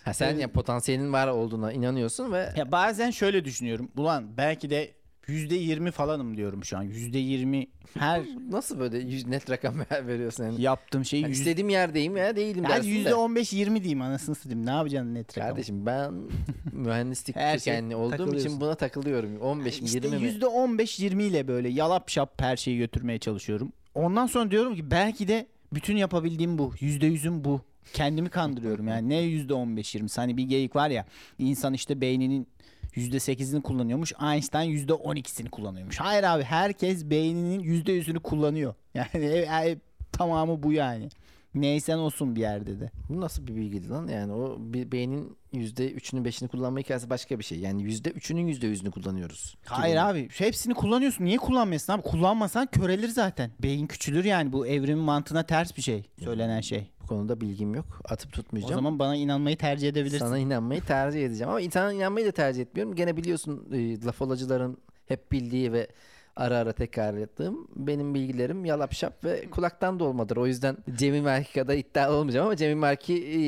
Ha, 0.06 0.14
sen 0.14 0.38
ya 0.38 0.52
potansiyelin 0.52 1.14
var 1.14 1.28
olduğuna 1.28 1.74
inanıyorsun 1.74 2.32
ve 2.32 2.50
Ya 2.56 2.72
bazen 2.72 3.12
şöyle 3.12 3.46
düşünüyorum. 3.46 3.92
Ulan 3.98 4.38
belki 4.38 4.70
de 4.70 4.92
yüzde 5.28 5.56
yirmi 5.56 5.92
falanım 5.92 6.38
diyorum 6.38 6.64
şu 6.64 6.78
an. 6.78 6.84
Yüzde 6.84 7.18
yirmi 7.18 7.68
her 8.00 8.22
nasıl 8.52 8.80
böyle 8.80 8.98
yüz 8.98 9.28
net 9.28 9.50
rakam 9.50 9.76
ver- 9.80 10.08
veriyorsun? 10.08 10.44
Yani, 10.44 10.62
yaptığım 10.62 11.06
şey 11.06 11.22
Hani 11.22 11.30
yüz- 11.30 11.40
istediğim 11.40 11.70
yerdeyim 11.70 12.18
ya 12.18 12.36
değilim 12.36 12.64
Yani 12.64 12.74
dersin 12.74 12.90
yüzde 12.90 13.10
de. 13.10 13.16
on 13.16 13.36
beş 13.36 13.54
yirmi 13.54 13.80
diyeyim 13.84 14.02
anasını 14.02 14.36
satayım. 14.36 14.66
Ne 14.66 14.70
yapacaksın 14.70 15.14
net 15.16 15.38
rakam? 15.38 15.50
Kardeşim 15.50 15.86
ben 15.86 16.14
mühendislik 16.74 17.36
Her 17.36 17.60
şey 17.60 17.74
kökenli 17.74 17.96
olduğum 17.96 18.10
takılıyorsun. 18.18 18.48
için 18.50 18.62
buna 18.62 18.76
takılıyorum. 18.76 19.42
15 19.42 19.82
mi 19.82 19.86
İşte 19.86 19.98
20 20.08 20.18
mi? 20.18 20.24
yüzde 20.24 20.46
on 20.48 20.78
beş 20.78 21.00
yirmi 21.00 21.24
ile 21.24 21.48
böyle 21.48 21.70
yalap 21.70 22.10
şap 22.10 22.42
her 22.42 22.58
şeyi 22.58 22.78
götürmeye 22.78 23.20
çalışıyorum. 23.20 23.72
Ondan 23.96 24.28
sonra 24.28 24.52
diyorum 24.52 24.76
ki 24.76 24.92
belki 24.92 25.28
de 25.28 25.48
bütün 25.74 25.98
yapabildiğim 25.98 26.58
bu. 26.58 26.74
Yüzde 26.80 27.06
yüzüm 27.08 27.44
bu. 27.44 27.62
Kendimi 27.94 28.30
kandırıyorum 28.30 28.88
yani. 28.88 29.10
Ne 29.10 29.18
yüzde 29.20 29.54
on 29.54 29.78
beş 29.78 29.96
yirmi? 29.96 30.10
Hani 30.16 30.38
bir 30.38 30.44
geyik 30.44 30.76
var 30.76 30.90
ya. 30.90 31.06
insan 31.40 31.74
işte 31.74 32.02
beyninin 32.02 32.48
yüzde 32.96 33.20
sekizini 33.20 33.62
kullanıyormuş. 33.62 34.14
Einstein 34.22 34.70
yüzde 34.70 34.94
on 34.94 35.16
ikisini 35.16 35.50
kullanıyormuş. 35.50 36.00
Hayır 36.00 36.24
abi 36.24 36.44
herkes 36.44 37.06
beyninin 37.06 37.60
yüzde 37.60 37.92
yüzünü 37.92 38.20
kullanıyor. 38.20 38.74
Yani 38.94 39.26
e- 39.26 39.70
e- 39.70 39.78
tamamı 40.12 40.64
bu 40.64 40.74
yani. 40.74 41.10
Neysen 41.56 41.98
olsun 41.98 42.36
bir 42.36 42.42
yerde 42.42 42.80
de. 42.80 42.92
Bu 43.10 43.22
nasıl 43.22 43.48
bir 43.48 43.56
bilgiydi 43.56 43.90
lan? 43.90 44.08
Yani 44.08 44.34
o 44.34 44.58
bir 44.60 44.92
beynin 44.92 45.38
%3'ünü 45.54 46.28
5'ini 46.28 46.48
kullanma 46.48 46.80
hikayesi 46.80 47.10
başka 47.10 47.40
bir 47.40 47.44
şey. 47.44 47.60
Yani 47.60 47.84
%3'ünün 47.84 48.48
%100'ünü 48.48 48.92
kullanıyoruz. 48.92 49.56
Hayır 49.66 49.96
abi 49.96 50.30
hepsini 50.38 50.74
kullanıyorsun. 50.74 51.26
Niye 51.26 51.38
kullanmıyorsun 51.38 51.94
abi? 51.94 52.02
Kullanmasan 52.02 52.68
körelir 52.72 53.08
zaten. 53.10 53.52
Beyin 53.64 53.88
küçülür 53.88 54.26
yani 54.26 54.54
bu 54.54 54.68
evrimin 54.68 55.04
mantığına 55.04 55.44
ters 55.44 55.78
bir 55.78 55.82
şey 55.82 56.04
söylenen 56.24 56.62
şey. 56.62 56.88
Bu 57.06 57.10
konuda 57.10 57.42
bilgim 57.42 57.76
yok. 57.76 57.86
Atıp 58.10 58.30
O 58.30 58.32
tutmayacağım. 58.32 58.76
zaman 58.76 59.00
bana 59.00 59.16
inanmayı 59.16 59.58
tercih 59.58 59.90
edebilirsin. 59.90 60.20
Sana 60.26 60.38
inanmayı 60.38 60.82
tercih 60.82 61.26
edeceğim. 61.26 61.50
Ama 61.54 61.60
sana 61.74 61.94
inanmayı 61.94 62.26
da 62.26 62.32
tercih 62.32 62.62
etmiyorum. 62.62 62.96
Gene 62.96 63.18
biliyorsun 63.18 63.68
e, 63.74 64.06
laf 64.06 64.22
olacıların 64.22 64.78
hep 65.08 65.32
bildiği 65.32 65.74
ve 65.74 65.88
ara 66.36 66.58
ara 66.58 66.72
tekrar 66.72 67.14
ettiğim 67.14 67.68
benim 67.76 68.14
bilgilerim 68.14 68.66
yalap 68.66 68.94
şap 68.94 69.24
ve 69.24 69.50
kulaktan 69.50 70.00
dolmadır. 70.00 70.38
O 70.38 70.48
yüzden 70.48 70.78
Cemil 70.96 71.22
Merki 71.22 71.54
kadar 71.54 71.74
iddia 71.76 72.14
olmayacağım 72.14 72.46
ama 72.46 72.56
Cemil 72.56 72.76
Merki 72.76 73.14
e, 73.14 73.40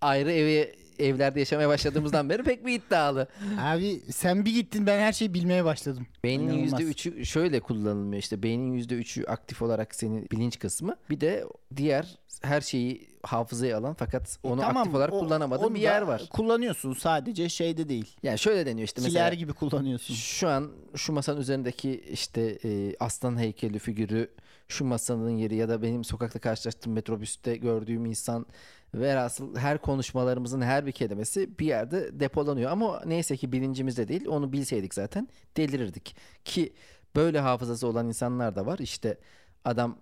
ayrı 0.00 0.32
evi 0.32 0.74
evlerde 0.98 1.38
yaşamaya 1.40 1.68
başladığımızdan 1.68 2.30
beri 2.30 2.42
pek 2.42 2.66
bir 2.66 2.72
iddialı. 2.74 3.28
Abi 3.60 4.00
sen 4.10 4.44
bir 4.44 4.54
gittin 4.54 4.86
ben 4.86 4.98
her 5.00 5.12
şeyi 5.12 5.34
bilmeye 5.34 5.64
başladım. 5.64 6.06
Beynin 6.24 6.48
İnanılmaz. 6.48 6.80
%3'ü 6.80 7.24
şöyle 7.26 7.60
kullanılmıyor 7.60 8.22
işte 8.22 8.42
beynin 8.42 8.78
%3'ü 8.78 9.26
aktif 9.26 9.62
olarak 9.62 9.94
senin 9.94 10.28
bilinç 10.32 10.58
kısmı 10.58 10.96
bir 11.10 11.20
de 11.20 11.44
diğer 11.76 12.18
her 12.42 12.60
şeyi 12.60 13.08
hafızaya 13.22 13.78
alan 13.78 13.94
fakat 13.98 14.38
onu 14.42 14.60
Tamam, 14.60 14.76
aktif 14.76 14.94
olarak 14.94 15.12
o- 15.14 15.18
kullanamadığın 15.20 15.74
bir 15.74 15.80
yer 15.80 16.02
var. 16.02 16.22
Kullanıyorsun 16.30 16.92
sadece 16.92 17.48
şeyde 17.48 17.88
değil. 17.88 18.16
Yani 18.22 18.38
şöyle 18.38 18.66
deniyor 18.66 18.84
işte 18.88 19.02
mesela 19.02 19.34
gibi 19.34 19.52
kullanıyorsun. 19.52 20.14
şu 20.14 20.48
an 20.48 20.70
şu 20.96 21.12
masanın 21.12 21.40
üzerindeki 21.40 22.04
işte 22.12 22.58
e, 22.64 22.96
aslan 23.00 23.38
heykeli 23.38 23.78
figürü 23.78 24.30
şu 24.68 24.84
masanın 24.84 25.30
yeri 25.30 25.54
ya 25.56 25.68
da 25.68 25.82
benim 25.82 26.04
sokakta 26.04 26.38
karşılaştığım 26.38 26.92
metrobüste 26.92 27.56
gördüğüm 27.56 28.06
insan 28.06 28.46
velhasıl 28.94 29.56
her 29.56 29.78
konuşmalarımızın 29.78 30.60
her 30.60 30.86
bir 30.86 30.92
kelimesi 30.92 31.58
bir 31.58 31.66
yerde 31.66 32.20
depolanıyor. 32.20 32.70
Ama 32.70 33.02
neyse 33.06 33.36
ki 33.36 33.52
bilincimizde 33.52 34.08
değil. 34.08 34.26
Onu 34.26 34.52
bilseydik 34.52 34.94
zaten 34.94 35.28
delirirdik. 35.56 36.16
Ki 36.44 36.72
böyle 37.16 37.40
hafızası 37.40 37.86
olan 37.86 38.06
insanlar 38.06 38.56
da 38.56 38.66
var. 38.66 38.78
İşte 38.78 39.18
adam 39.64 39.98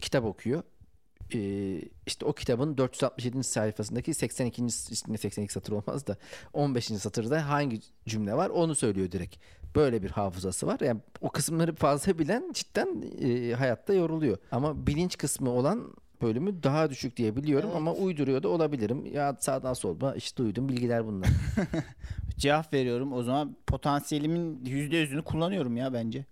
kitap 0.00 0.24
okuyor. 0.24 0.62
Ee, 1.34 1.80
işte 2.06 2.24
o 2.24 2.32
kitabın 2.32 2.78
467. 2.78 3.44
sayfasındaki 3.44 4.14
82. 4.14 4.66
işte 4.66 5.16
82 5.18 5.52
satır 5.52 5.72
olmaz 5.72 6.06
da 6.06 6.16
15. 6.52 6.84
satırda 6.84 7.48
hangi 7.48 7.80
cümle 8.06 8.34
var 8.34 8.50
onu 8.50 8.74
söylüyor 8.74 9.12
direkt. 9.12 9.36
Böyle 9.76 10.02
bir 10.02 10.10
hafızası 10.10 10.66
var. 10.66 10.80
Yani 10.80 11.00
o 11.20 11.30
kısımları 11.30 11.74
fazla 11.74 12.18
bilen 12.18 12.52
cidden 12.52 13.04
e, 13.20 13.54
hayatta 13.54 13.94
yoruluyor. 13.94 14.38
Ama 14.50 14.86
bilinç 14.86 15.18
kısmı 15.18 15.50
olan 15.50 15.94
bölümü 16.22 16.62
daha 16.62 16.90
düşük 16.90 17.16
diye 17.16 17.36
biliyorum 17.36 17.68
Evet. 17.72 17.76
ama 17.76 17.92
uyduruyor 17.94 18.42
da 18.42 18.48
olabilirim. 18.48 19.06
Ya 19.06 19.36
sağdan 19.40 19.72
soldan 19.74 20.16
işte 20.16 20.36
duydum 20.36 20.68
bilgiler 20.68 21.06
bunlar. 21.06 21.28
Cevap 22.38 22.72
veriyorum. 22.72 23.12
O 23.12 23.22
zaman 23.22 23.56
potansiyelimin 23.66 24.64
%100'ünü 24.64 25.22
kullanıyorum 25.22 25.76
ya 25.76 25.92
bence. 25.92 26.24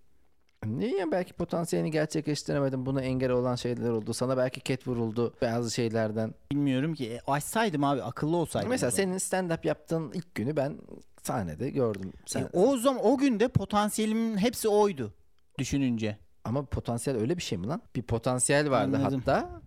Niye 0.66 0.96
ya 0.98 1.10
belki 1.12 1.32
potansiyelini 1.32 1.90
gerçekleştiremedim. 1.90 2.86
Buna 2.86 3.00
engel 3.02 3.30
olan 3.30 3.54
şeyler 3.54 3.90
oldu. 3.90 4.14
Sana 4.14 4.36
belki 4.36 4.60
ket 4.60 4.88
vuruldu 4.88 5.34
bazı 5.42 5.70
şeylerden. 5.74 6.34
Bilmiyorum 6.52 6.94
ki. 6.94 7.10
E, 7.12 7.20
açsaydım 7.26 7.84
abi 7.84 8.02
akıllı 8.02 8.36
olsaydım. 8.36 8.68
Mesela 8.70 8.90
senin 8.90 9.18
stand-up 9.18 9.66
yaptığın 9.66 10.12
ilk 10.12 10.34
günü 10.34 10.56
ben 10.56 10.78
sahnede 11.22 11.70
gördüm. 11.70 12.12
Sen, 12.26 12.40
E, 12.42 12.46
o 12.52 12.76
zaman 12.76 13.04
o 13.06 13.16
günde 13.18 13.48
potansiyelimin 13.48 14.36
hepsi 14.36 14.68
oydu 14.68 15.14
düşününce. 15.58 16.16
Ama 16.44 16.64
potansiyel 16.64 17.20
öyle 17.20 17.36
bir 17.36 17.42
şey 17.42 17.58
mi 17.58 17.66
lan? 17.66 17.82
Bir 17.96 18.02
potansiyel 18.02 18.70
vardı 18.70 18.96
Anladım. 18.96 19.22
hatta. 19.26 19.60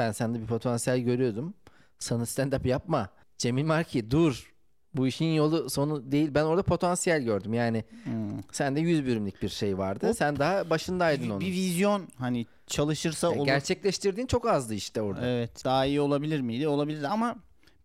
Ben 0.00 0.12
sende 0.12 0.40
bir 0.40 0.46
potansiyel 0.46 0.98
görüyordum. 0.98 1.54
Sana 1.98 2.22
stand-up 2.22 2.68
yapma. 2.68 3.08
Cemil 3.38 3.64
Marki 3.64 4.10
dur. 4.10 4.52
Bu 4.94 5.06
işin 5.06 5.24
yolu 5.34 5.70
sonu 5.70 6.12
değil. 6.12 6.30
Ben 6.34 6.44
orada 6.44 6.62
potansiyel 6.62 7.22
gördüm. 7.22 7.54
Yani 7.54 7.84
Hmm. 8.04 8.12
sende 8.52 8.80
100 8.80 9.06
bölümlük 9.06 9.42
bir 9.42 9.48
şey 9.48 9.78
vardı. 9.78 10.08
O- 10.10 10.14
Sen 10.14 10.38
daha 10.38 10.70
başındaydın 10.70 11.24
Bir, 11.24 11.30
onun. 11.30 11.40
bir 11.40 11.52
vizyon 11.52 12.08
hani 12.16 12.46
çalışırsa 12.66 13.26
Yani 13.28 13.36
olur. 13.38 13.46
gerçekleştirdiğin 13.46 14.26
çok 14.26 14.46
azdı 14.48 14.74
işte 14.74 15.02
orada. 15.02 15.26
Evet. 15.26 15.64
Daha 15.64 15.86
iyi 15.86 16.00
olabilir 16.00 16.40
miydi? 16.40 16.68
Olabilirdi 16.68 17.08
ama 17.08 17.36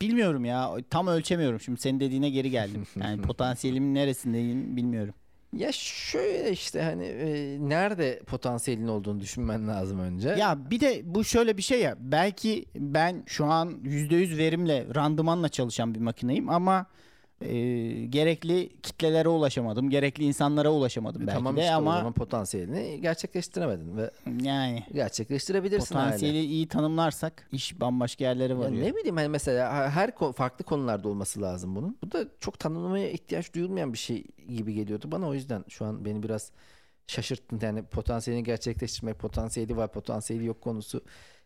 bilmiyorum 0.01 0.45
ya. 0.45 0.75
Tam 0.89 1.07
ölçemiyorum. 1.07 1.59
Şimdi 1.59 1.81
senin 1.81 1.99
dediğine 1.99 2.29
geri 2.29 2.49
geldim. 2.51 2.87
Yani 3.01 3.21
potansiyelimin 3.21 3.95
neresindeyim 3.95 4.75
bilmiyorum. 4.77 5.13
Ya 5.55 5.71
şöyle 5.71 6.51
işte 6.51 6.81
hani 6.81 7.05
e, 7.05 7.57
nerede 7.69 8.19
potansiyelin 8.27 8.87
olduğunu 8.87 9.19
düşünmen 9.19 9.67
lazım 9.67 9.99
önce. 9.99 10.29
Ya 10.29 10.69
bir 10.71 10.79
de 10.79 11.01
bu 11.05 11.23
şöyle 11.23 11.57
bir 11.57 11.61
şey 11.61 11.81
ya. 11.81 11.95
Belki 11.99 12.65
ben 12.75 13.23
şu 13.25 13.45
an 13.45 13.69
%100 13.83 14.37
verimle, 14.37 14.85
randımanla 14.95 15.49
çalışan 15.49 15.95
bir 15.95 15.99
makineyim 15.99 16.49
ama 16.49 16.85
e, 17.41 18.05
gerekli 18.05 18.69
kitlelere 18.83 19.29
ulaşamadım. 19.29 19.89
Gerekli 19.89 20.23
insanlara 20.23 20.69
ulaşamadım 20.71 21.21
belki 21.21 21.31
E, 21.31 21.35
tamam 21.37 21.57
de 21.57 21.61
işte 21.61 21.75
o 21.75 21.77
ama 21.77 21.97
zaman 21.97 22.13
potansiyelini 22.13 23.01
gerçekleştiremedin 23.01 23.97
ve 23.97 24.11
yani 24.41 24.83
gerçekleştirebilirsin 24.93 25.95
hala. 25.95 26.05
potansiyeli 26.05 26.39
iyi 26.45 26.67
tanımlarsak 26.67 27.47
iş 27.51 27.79
bambaşka 27.79 28.23
yerlere 28.23 28.57
varıyor. 28.57 28.83
ne 28.83 28.95
bileyim 28.95 29.15
hani 29.15 29.27
mesela 29.27 29.89
her 29.89 30.11
farklı 30.35 30.65
konularda 30.65 31.09
olması 31.09 31.41
lazım 31.41 31.75
bunun. 31.75 31.97
Bu 32.03 32.11
da 32.11 32.25
çok 32.39 32.59
tanımlamaya 32.59 33.11
ihtiyaç 33.11 33.53
duyulmayan 33.53 33.93
bir 33.93 33.97
şey 33.97 34.23
gibi 34.49 34.73
geliyordu 34.73 35.11
bana 35.11 35.27
o 35.27 35.33
yüzden 35.33 35.65
şu 35.69 35.85
an 35.85 36.05
beni 36.05 36.23
biraz 36.23 36.51
şaşırttın. 37.07 37.59
Yani 37.61 37.83
potansiyelini 37.83 38.43
gerçekleştirmek, 38.43 39.19
potansiyeli 39.19 39.77
var, 39.77 39.91
potansiyeli 39.91 40.45
yok 40.45 40.61
konusu 40.61 41.01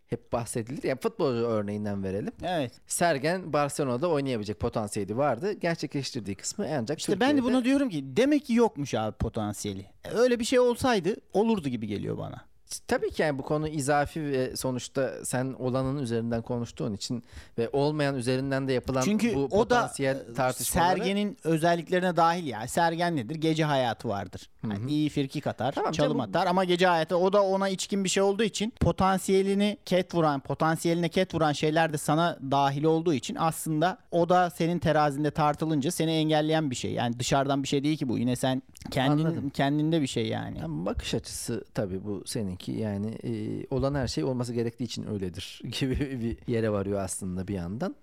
hep 0.10 0.34
bahsedilir. 0.34 0.84
Ya 0.84 0.96
futbolcu 0.96 1.46
örneğinden 1.46 2.04
verelim. 2.04 2.34
Evet. 2.44 2.72
Sergen 2.88 3.54
Barcelona'da 3.54 4.08
oynayabilecek 4.10 4.60
potansiyeli 4.60 5.18
vardı. 5.18 5.54
Gerçekleştirdiği 5.54 6.36
kısmı 6.36 6.68
ancak 6.80 7.00
İşte 7.00 7.20
ben 7.20 7.30
de 7.30 7.36
Türkiye'de- 7.36 7.54
buna 7.56 7.64
diyorum 7.66 7.90
ki 7.90 8.04
demek 8.18 8.46
ki 8.46 8.54
yokmuş 8.54 8.94
abi 8.94 9.16
potansiyeli. 9.18 9.86
Öyle 10.14 10.40
bir 10.40 10.46
şey 10.46 10.60
olsaydı 10.60 11.16
olurdu 11.34 11.70
gibi 11.70 11.88
geliyor 11.88 12.18
bana. 12.18 12.42
Tabii 12.88 13.12
ki 13.12 13.22
yani 13.22 13.38
bu 13.38 13.44
konu 13.44 13.68
izafi 13.68 14.24
ve 14.24 14.56
sonuçta 14.56 15.26
sen 15.26 15.56
olanın 15.60 15.98
üzerinden 15.98 16.42
konuştuğun 16.42 16.94
için 16.94 17.24
ve 17.58 17.70
olmayan 17.74 18.16
üzerinden 18.16 18.68
de 18.68 18.74
yapılan 18.74 19.02
Çünkü 19.02 19.36
bu 19.36 19.40
o 19.44 19.50
da 19.70 19.76
potansiyel 19.76 20.16
e, 20.16 20.34
tartışmaları 20.34 20.98
Sergen'in 20.98 21.38
özelliklerine 21.44 22.16
dahil 22.16 22.48
ya. 22.48 22.68
Sergen 22.68 23.16
nedir? 23.16 23.36
Gece 23.36 23.64
hayatı 23.64 24.10
vardır. 24.10 24.50
Yani 24.64 24.92
iyi 24.92 25.10
firkik 25.10 25.48
atar, 25.48 25.72
Tamam 25.72 25.92
çalım 25.92 26.18
bu- 26.18 26.22
atar 26.22 26.48
ama 26.48 26.64
gece 26.64 26.88
hayatı 26.88 27.18
o 27.18 27.34
da 27.34 27.44
ona 27.44 27.70
içkin 27.70 28.04
bir 28.04 28.10
şey 28.10 28.24
olduğu 28.24 28.44
için 28.44 28.74
potansiyelini 28.80 29.78
ket 29.86 30.16
vuran, 30.16 30.40
potansiyeline 30.40 31.10
ket 31.10 31.34
vuran 31.36 31.52
şeyler 31.52 31.94
de 31.94 31.98
sana 31.98 32.40
dahil 32.52 32.84
olduğu 32.84 33.14
için 33.14 33.36
aslında 33.40 33.98
o 34.12 34.30
da 34.30 34.50
senin 34.50 34.80
terazinde 34.80 35.32
tartılınca 35.32 35.92
seni 35.92 36.12
engelleyen 36.12 36.72
bir 36.72 36.76
şey. 36.76 36.92
Yani 36.92 37.20
dışarıdan 37.20 37.64
bir 37.64 37.68
şey 37.68 37.84
değil 37.84 37.98
ki 37.98 38.10
bu. 38.10 38.18
Yine 38.18 38.36
sen 38.36 38.62
kendin 38.92 39.26
Anladım. 39.26 39.50
kendinde 39.50 40.02
bir 40.02 40.08
şey 40.08 40.28
yani. 40.28 40.64
Ama 40.64 40.86
bakış 40.86 41.14
açısı 41.14 41.64
tabii 41.74 42.04
bu 42.06 42.24
seninki 42.60 42.82
yani 42.82 43.18
e, 43.24 43.66
olan 43.76 43.96
her 43.96 44.08
şey 44.08 44.24
olması 44.24 44.54
gerektiği 44.54 44.84
için 44.84 45.08
öyledir 45.08 45.62
gibi 45.80 46.22
bir 46.22 46.54
yere 46.54 46.72
varıyor 46.72 47.00
aslında 47.00 47.48
bir 47.48 47.54
yandan. 47.54 47.96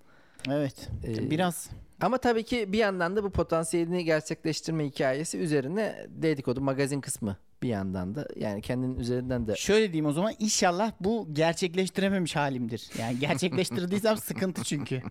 Evet. 0.49 0.89
Ee, 1.07 1.29
Biraz 1.29 1.69
Ama 2.01 2.17
tabii 2.17 2.43
ki 2.43 2.73
bir 2.73 2.77
yandan 2.77 3.15
da 3.15 3.23
bu 3.23 3.29
potansiyelini 3.29 4.05
gerçekleştirme 4.05 4.85
hikayesi 4.85 5.37
üzerine 5.37 6.07
dedikodu 6.09 6.61
magazin 6.61 7.01
kısmı 7.01 7.37
bir 7.63 7.67
yandan 7.67 8.15
da 8.15 8.27
yani 8.35 8.61
kendinin 8.61 8.99
üzerinden 8.99 9.47
de 9.47 9.55
Şöyle 9.55 9.85
diyeyim 9.85 10.05
o 10.05 10.11
zaman 10.11 10.33
inşallah 10.39 10.91
bu 10.99 11.27
gerçekleştirememiş 11.33 12.35
halimdir. 12.35 12.89
Yani 12.99 13.19
gerçekleştirdiysem 13.19 14.17
sıkıntı 14.17 14.63
çünkü. 14.63 15.01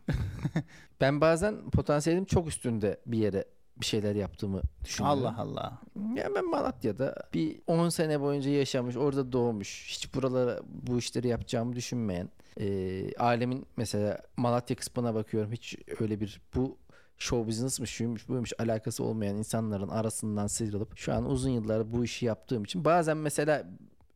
ben 1.00 1.21
bazen 1.21 1.71
potansiyelim 1.71 2.25
çok 2.25 2.49
üstünde 2.49 3.00
bir 3.07 3.19
yere 3.19 3.45
bir 3.80 3.87
şeyler 3.87 4.14
yaptığımı 4.14 4.62
düşünüyorum. 4.85 5.18
Allah 5.26 5.35
Allah. 5.38 5.78
Ya 6.14 6.28
ben 6.35 6.50
Malatya'da 6.50 7.14
bir 7.35 7.61
10 7.66 7.88
sene 7.88 8.21
boyunca 8.21 8.50
yaşamış, 8.50 8.97
orada 8.97 9.33
doğmuş, 9.33 9.87
hiç 9.90 10.14
buralara 10.14 10.61
bu 10.66 10.99
işleri 10.99 11.28
yapacağımı 11.28 11.76
düşünmeyen, 11.76 12.28
e, 12.61 13.16
alemin 13.18 13.66
mesela 13.76 14.21
Malatya 14.37 14.76
kısmına 14.76 15.14
bakıyorum 15.14 15.52
hiç 15.52 15.76
öyle 16.00 16.21
bir 16.21 16.40
bu 16.54 16.76
show 17.18 17.49
business'mış, 17.49 17.90
şuymuş, 17.90 18.28
buymuş 18.28 18.52
alakası 18.59 19.04
olmayan 19.04 19.37
insanların 19.37 19.88
arasından 19.88 20.47
sıyrılıp 20.47 20.99
şu 20.99 21.14
an 21.14 21.30
uzun 21.30 21.50
yıllar 21.50 21.92
bu 21.92 22.04
işi 22.04 22.26
yaptığım 22.26 22.64
için 22.64 22.85
bazen 22.85 23.16
mesela 23.16 23.66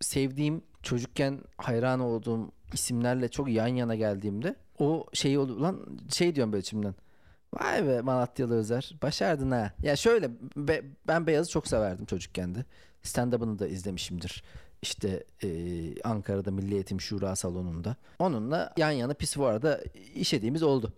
sevdiğim 0.00 0.62
çocukken 0.82 1.40
hayran 1.56 2.00
olduğum 2.00 2.52
isimlerle 2.72 3.28
çok 3.28 3.48
yan 3.50 3.66
yana 3.66 3.94
geldiğimde 3.94 4.56
o 4.78 5.06
şey 5.12 5.38
oldu 5.38 5.62
lan 5.62 5.86
şey 6.08 6.34
diyorum 6.34 6.52
böyle 6.52 6.60
içimden. 6.60 6.94
Vay 7.54 7.86
be 7.88 8.00
Malatyalı 8.00 8.54
Özer. 8.54 8.94
Başardın 9.02 9.50
ha. 9.50 9.72
Ya 9.82 9.96
şöyle 9.96 10.30
be- 10.56 10.82
ben 11.08 11.26
Beyaz'ı 11.26 11.50
çok 11.50 11.66
severdim 11.68 12.06
çocukken 12.06 12.54
de. 12.54 12.64
Stand-up'ını 13.02 13.58
da 13.58 13.66
izlemişimdir. 13.68 14.42
İşte 14.82 15.24
e, 15.42 15.48
Ankara'da 16.02 16.50
Milli 16.50 16.74
Eğitim 16.74 17.00
Şura 17.00 17.36
Salonu'nda. 17.36 17.96
Onunla 18.18 18.72
yan 18.76 18.90
yana 18.90 19.14
Pisuvar'da 19.14 19.80
işediğimiz 20.14 20.62
oldu. 20.62 20.92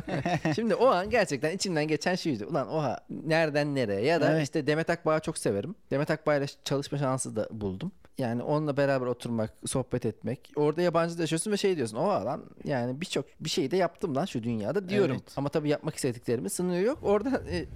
Şimdi 0.54 0.74
o 0.74 0.86
an 0.86 1.10
gerçekten 1.10 1.50
içimden 1.56 1.88
geçen 1.88 2.14
şeydi. 2.14 2.44
Ulan 2.46 2.68
oha 2.68 2.98
nereden 3.10 3.74
nereye? 3.74 4.00
Ya 4.04 4.20
da 4.20 4.32
Evet. 4.32 4.42
işte 4.42 4.66
Demet 4.66 4.90
Akbağ'ı 4.90 5.20
çok 5.20 5.38
severim. 5.38 5.74
Demet 5.90 6.10
Akbağ'la 6.10 6.46
çalışma 6.64 6.98
şansı 6.98 7.36
da 7.36 7.48
buldum. 7.50 7.92
Yani 8.18 8.42
onunla 8.42 8.76
beraber 8.76 9.06
oturmak, 9.06 9.54
sohbet 9.66 10.06
etmek. 10.06 10.52
Orada 10.56 10.82
yabancı 10.82 11.18
da 11.18 11.22
yaşıyorsun 11.22 11.52
ve 11.52 11.56
şey 11.56 11.76
diyorsun. 11.76 11.96
Oha 11.96 12.24
lan 12.24 12.44
yani 12.64 13.00
birçok 13.00 13.26
bir 13.40 13.48
şey 13.48 13.70
de 13.70 13.76
yaptım 13.76 14.14
lan 14.14 14.24
şu 14.24 14.42
dünyada 14.42 14.88
diyorum. 14.88 15.16
Evet. 15.20 15.32
Ama 15.36 15.48
tabii 15.48 15.68
yapmak 15.68 15.96
istediklerimin 15.96 16.48
sınırı 16.48 16.82
yok. 16.82 16.98
Orada 17.02 17.42
e, 17.50 17.66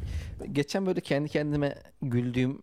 geçen 0.52 0.86
böyle 0.86 1.00
kendi 1.00 1.28
kendime 1.28 1.74
güldüğüm 2.02 2.62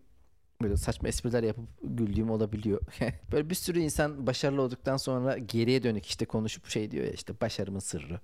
böyle 0.61 0.77
saçma 0.77 1.07
espriler 1.07 1.43
yapıp 1.43 1.65
güldüğüm 1.83 2.29
olabiliyor. 2.29 2.81
böyle 3.31 3.49
bir 3.49 3.55
sürü 3.55 3.79
insan 3.79 4.27
başarılı 4.27 4.61
olduktan 4.61 4.97
sonra 4.97 5.37
geriye 5.37 5.83
dönük 5.83 6.05
işte 6.05 6.25
konuşup 6.25 6.67
şey 6.67 6.91
diyor 6.91 7.05
ya 7.05 7.11
işte 7.11 7.33
başarımın 7.41 7.79
sırrı. 7.79 8.19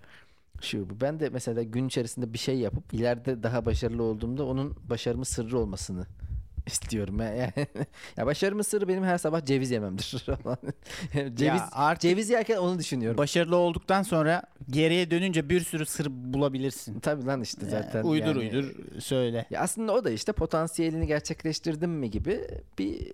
Şu 0.61 0.89
bu. 0.89 1.01
Ben 1.01 1.19
de 1.19 1.29
mesela 1.29 1.63
gün 1.63 1.87
içerisinde 1.87 2.33
bir 2.33 2.37
şey 2.37 2.57
yapıp 2.57 2.93
ileride 2.93 3.43
daha 3.43 3.65
başarılı 3.65 4.03
olduğumda 4.03 4.45
onun 4.45 4.75
başarımın 4.89 5.23
sırrı 5.23 5.59
olmasını 5.59 6.05
istiyorum. 6.67 7.19
Ya, 7.19 7.33
yani, 7.33 7.51
ya 8.17 8.25
başarımın 8.25 8.61
sırrı 8.63 8.87
benim 8.87 9.03
her 9.03 9.17
sabah 9.17 9.45
ceviz 9.45 9.71
yememdir. 9.71 10.11
ceviz, 11.13 11.41
Ya 11.41 11.69
artık 11.71 12.01
ceviz 12.01 12.29
yerken 12.29 12.57
onu 12.57 12.79
düşünüyorum. 12.79 13.17
başarılı 13.17 13.55
olduktan 13.55 14.03
sonra 14.03 14.43
geriye 14.69 15.11
dönünce 15.11 15.49
bir 15.49 15.59
sürü 15.61 15.85
sır 15.85 16.07
bulabilirsin. 16.11 16.99
Tabii 16.99 17.25
lan 17.25 17.41
işte 17.41 17.65
zaten. 17.65 17.97
Yani 17.99 18.07
uydur 18.07 18.25
yani- 18.25 18.37
uydur 18.37 18.73
söyle. 18.99 19.45
Ya 19.49 19.61
aslında 19.61 19.93
o 19.93 20.03
da 20.03 20.11
işte 20.11 20.31
potansiyelini 20.31 21.07
gerçekleştirdim 21.07 21.91
mi 21.91 22.11
gibi 22.11 22.41
bir 22.79 23.11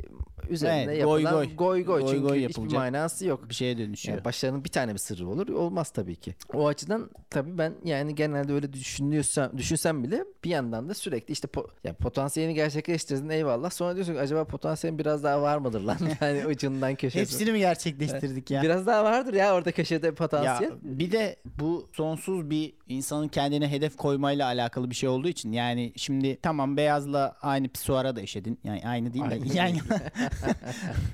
üzerine 0.50 0.84
Evet, 0.84 1.00
yapılan 1.00 1.34
goy. 1.34 1.56
goy 1.56 1.84
goy. 1.86 2.02
Goy 2.02 2.12
Çünkü 2.12 2.22
goy 2.28 2.30
hiçbir 2.38 2.42
yapılacak. 2.42 2.80
manası 2.80 3.26
yok. 3.26 3.50
Bir 3.50 3.54
şeye 3.56 3.78
dönüşüyor. 3.78 4.18
Yani 4.18 4.26
başarının 4.26 4.64
bir 4.64 4.70
tane 4.70 4.94
bir 4.94 4.98
sırrı 5.00 5.28
olur. 5.28 5.50
Olmaz 5.50 5.90
tabii 5.90 6.16
ki. 6.16 6.36
O 6.54 6.68
açıdan 6.68 7.10
tabii 7.30 7.58
ben 7.58 7.74
yani 7.84 8.16
genelde 8.16 8.54
öyle 8.54 8.74
düşünüyorsam, 8.74 9.58
düşünsem 9.58 10.04
bile 10.04 10.24
bir 10.44 10.50
yandan 10.50 10.90
da 10.90 10.94
sürekli 10.94 11.32
işte 11.32 11.48
po- 11.48 11.68
ya 11.84 11.94
potansiyelini 11.94 12.54
gerçekleştirdin 12.54 13.30
eyvallah. 13.38 13.70
Sonra 13.70 13.96
diyorsun 13.96 14.14
ki 14.14 14.20
acaba 14.20 14.44
potansiyelin 14.44 15.00
biraz 15.00 15.24
daha 15.24 15.42
var 15.42 15.58
mıdır 15.58 15.82
lan? 15.82 15.98
Yani 16.22 16.46
ucundan 16.48 16.96
köşesi. 16.96 17.20
Hepsini 17.22 17.52
mi 17.52 17.60
gerçekleştirdik 17.60 18.52
ya? 18.52 18.62
Biraz 18.62 18.88
daha 18.88 19.04
vardır 19.04 19.34
ya 19.34 19.56
orada 19.56 19.72
köşede 19.72 20.12
potansiyel. 20.16 20.72
Ya 20.72 20.78
bir 20.84 21.12
de 21.12 21.36
bu 21.60 21.90
sonsuz 21.94 22.50
bir 22.50 22.74
insanın 22.88 23.28
kendine 23.28 23.72
hedef 23.72 23.98
koymayla 23.98 24.46
alakalı 24.46 24.90
bir 24.90 24.96
şey 24.96 25.10
olduğu 25.10 25.28
için 25.28 25.52
yani 25.52 25.94
şimdi 25.96 26.38
tamam 26.42 26.78
beyazla 26.78 27.36
aynı 27.42 27.68
pisuara 27.70 28.16
da 28.16 28.22
işedin. 28.22 28.60
Yani 28.64 28.82
aynı 28.86 29.14
değil 29.14 29.26
de 29.26 29.34
Aynı 29.34 29.56
yan 29.56 29.68
yana. 29.68 29.80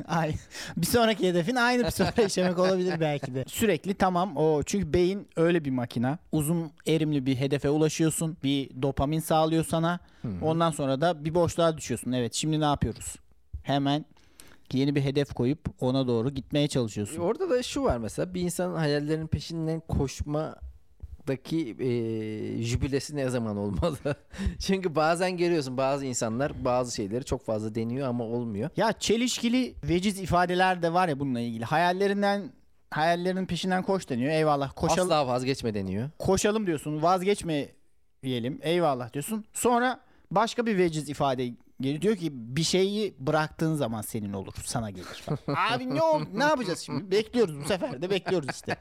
Aynı. 0.07 0.33
Bir 0.77 0.85
sonraki 0.85 1.29
hedefin 1.29 1.55
aynı 1.55 1.83
pisuara 1.83 2.21
işemek 2.27 2.59
olabilir 2.59 2.99
belki 2.99 3.35
de. 3.35 3.45
Sürekli 3.47 3.93
tamam 3.93 4.37
o 4.37 4.63
çünkü 4.63 4.93
beyin 4.93 5.27
öyle 5.35 5.65
bir 5.65 5.71
makina. 5.71 6.17
Uzun 6.31 6.71
erimli 6.87 7.25
bir 7.25 7.35
hedefe 7.35 7.69
ulaşıyorsun. 7.69 8.37
Bir 8.43 8.81
dopamin 8.81 9.19
sağlıyor 9.19 9.65
sana. 9.65 9.99
Ondan 10.41 10.71
sonra 10.71 11.01
da 11.01 11.25
bir 11.25 11.35
boşluğa 11.35 11.77
düşüyorsun. 11.77 12.11
Evet 12.13 12.33
şimdi 12.33 12.59
ne 12.59 12.65
yapıyoruz? 12.65 13.15
Hemen 13.63 14.05
yeni 14.73 14.95
bir 14.95 15.01
hedef 15.01 15.33
koyup 15.33 15.59
ona 15.79 16.07
doğru 16.07 16.29
gitmeye 16.29 16.67
çalışıyorsun. 16.67 17.21
Orada 17.21 17.49
da 17.49 17.63
şu 17.63 17.83
var 17.83 17.97
mesela 17.97 18.33
bir 18.33 18.41
insanın 18.41 18.75
hayallerinin 18.75 19.27
peşinden 19.27 19.79
koşmadaki 19.79 21.75
e, 21.79 22.63
jübilesi 22.63 23.15
ne 23.15 23.29
zaman 23.29 23.57
olmalı? 23.57 23.97
Çünkü 24.59 24.95
bazen 24.95 25.37
görüyorsun 25.37 25.77
bazı 25.77 26.05
insanlar 26.05 26.65
bazı 26.65 26.95
şeyleri 26.95 27.25
çok 27.25 27.45
fazla 27.45 27.75
deniyor 27.75 28.07
ama 28.07 28.23
olmuyor. 28.23 28.69
Ya 28.77 28.93
çelişkili 28.93 29.75
veciz 29.83 30.19
ifadeler 30.19 30.81
de 30.81 30.93
var 30.93 31.07
ya 31.07 31.19
bununla 31.19 31.39
ilgili. 31.39 31.65
Hayallerinden 31.65 32.51
hayallerinin 32.91 33.45
peşinden 33.45 33.83
koş 33.83 34.09
deniyor. 34.09 34.31
Eyvallah. 34.31 34.71
Koşalım, 34.75 35.11
Asla 35.11 35.27
vazgeçme 35.27 35.73
deniyor. 35.73 36.09
koşalım 36.19 36.67
diyorsun. 36.67 37.01
Vazgeçmeyelim. 37.01 38.59
Eyvallah 38.61 39.13
diyorsun. 39.13 39.45
Sonra 39.53 39.99
başka 40.31 40.65
bir 40.65 40.77
veciz 40.77 41.09
ifade 41.09 41.51
geliyor. 41.83 42.01
Diyor 42.01 42.15
ki 42.15 42.29
bir 42.33 42.63
şeyi 42.63 43.15
bıraktığın 43.19 43.75
zaman 43.75 44.01
senin 44.01 44.33
olur. 44.33 44.53
Sana 44.65 44.89
gelir. 44.89 45.23
Abi 45.71 45.95
ne 45.95 46.01
ol- 46.01 46.23
ne 46.33 46.43
yapacağız 46.43 46.79
şimdi? 46.79 47.11
Bekliyoruz 47.11 47.59
bu 47.59 47.67
sefer 47.67 48.01
de 48.01 48.09
bekliyoruz 48.09 48.49
işte. 48.51 48.75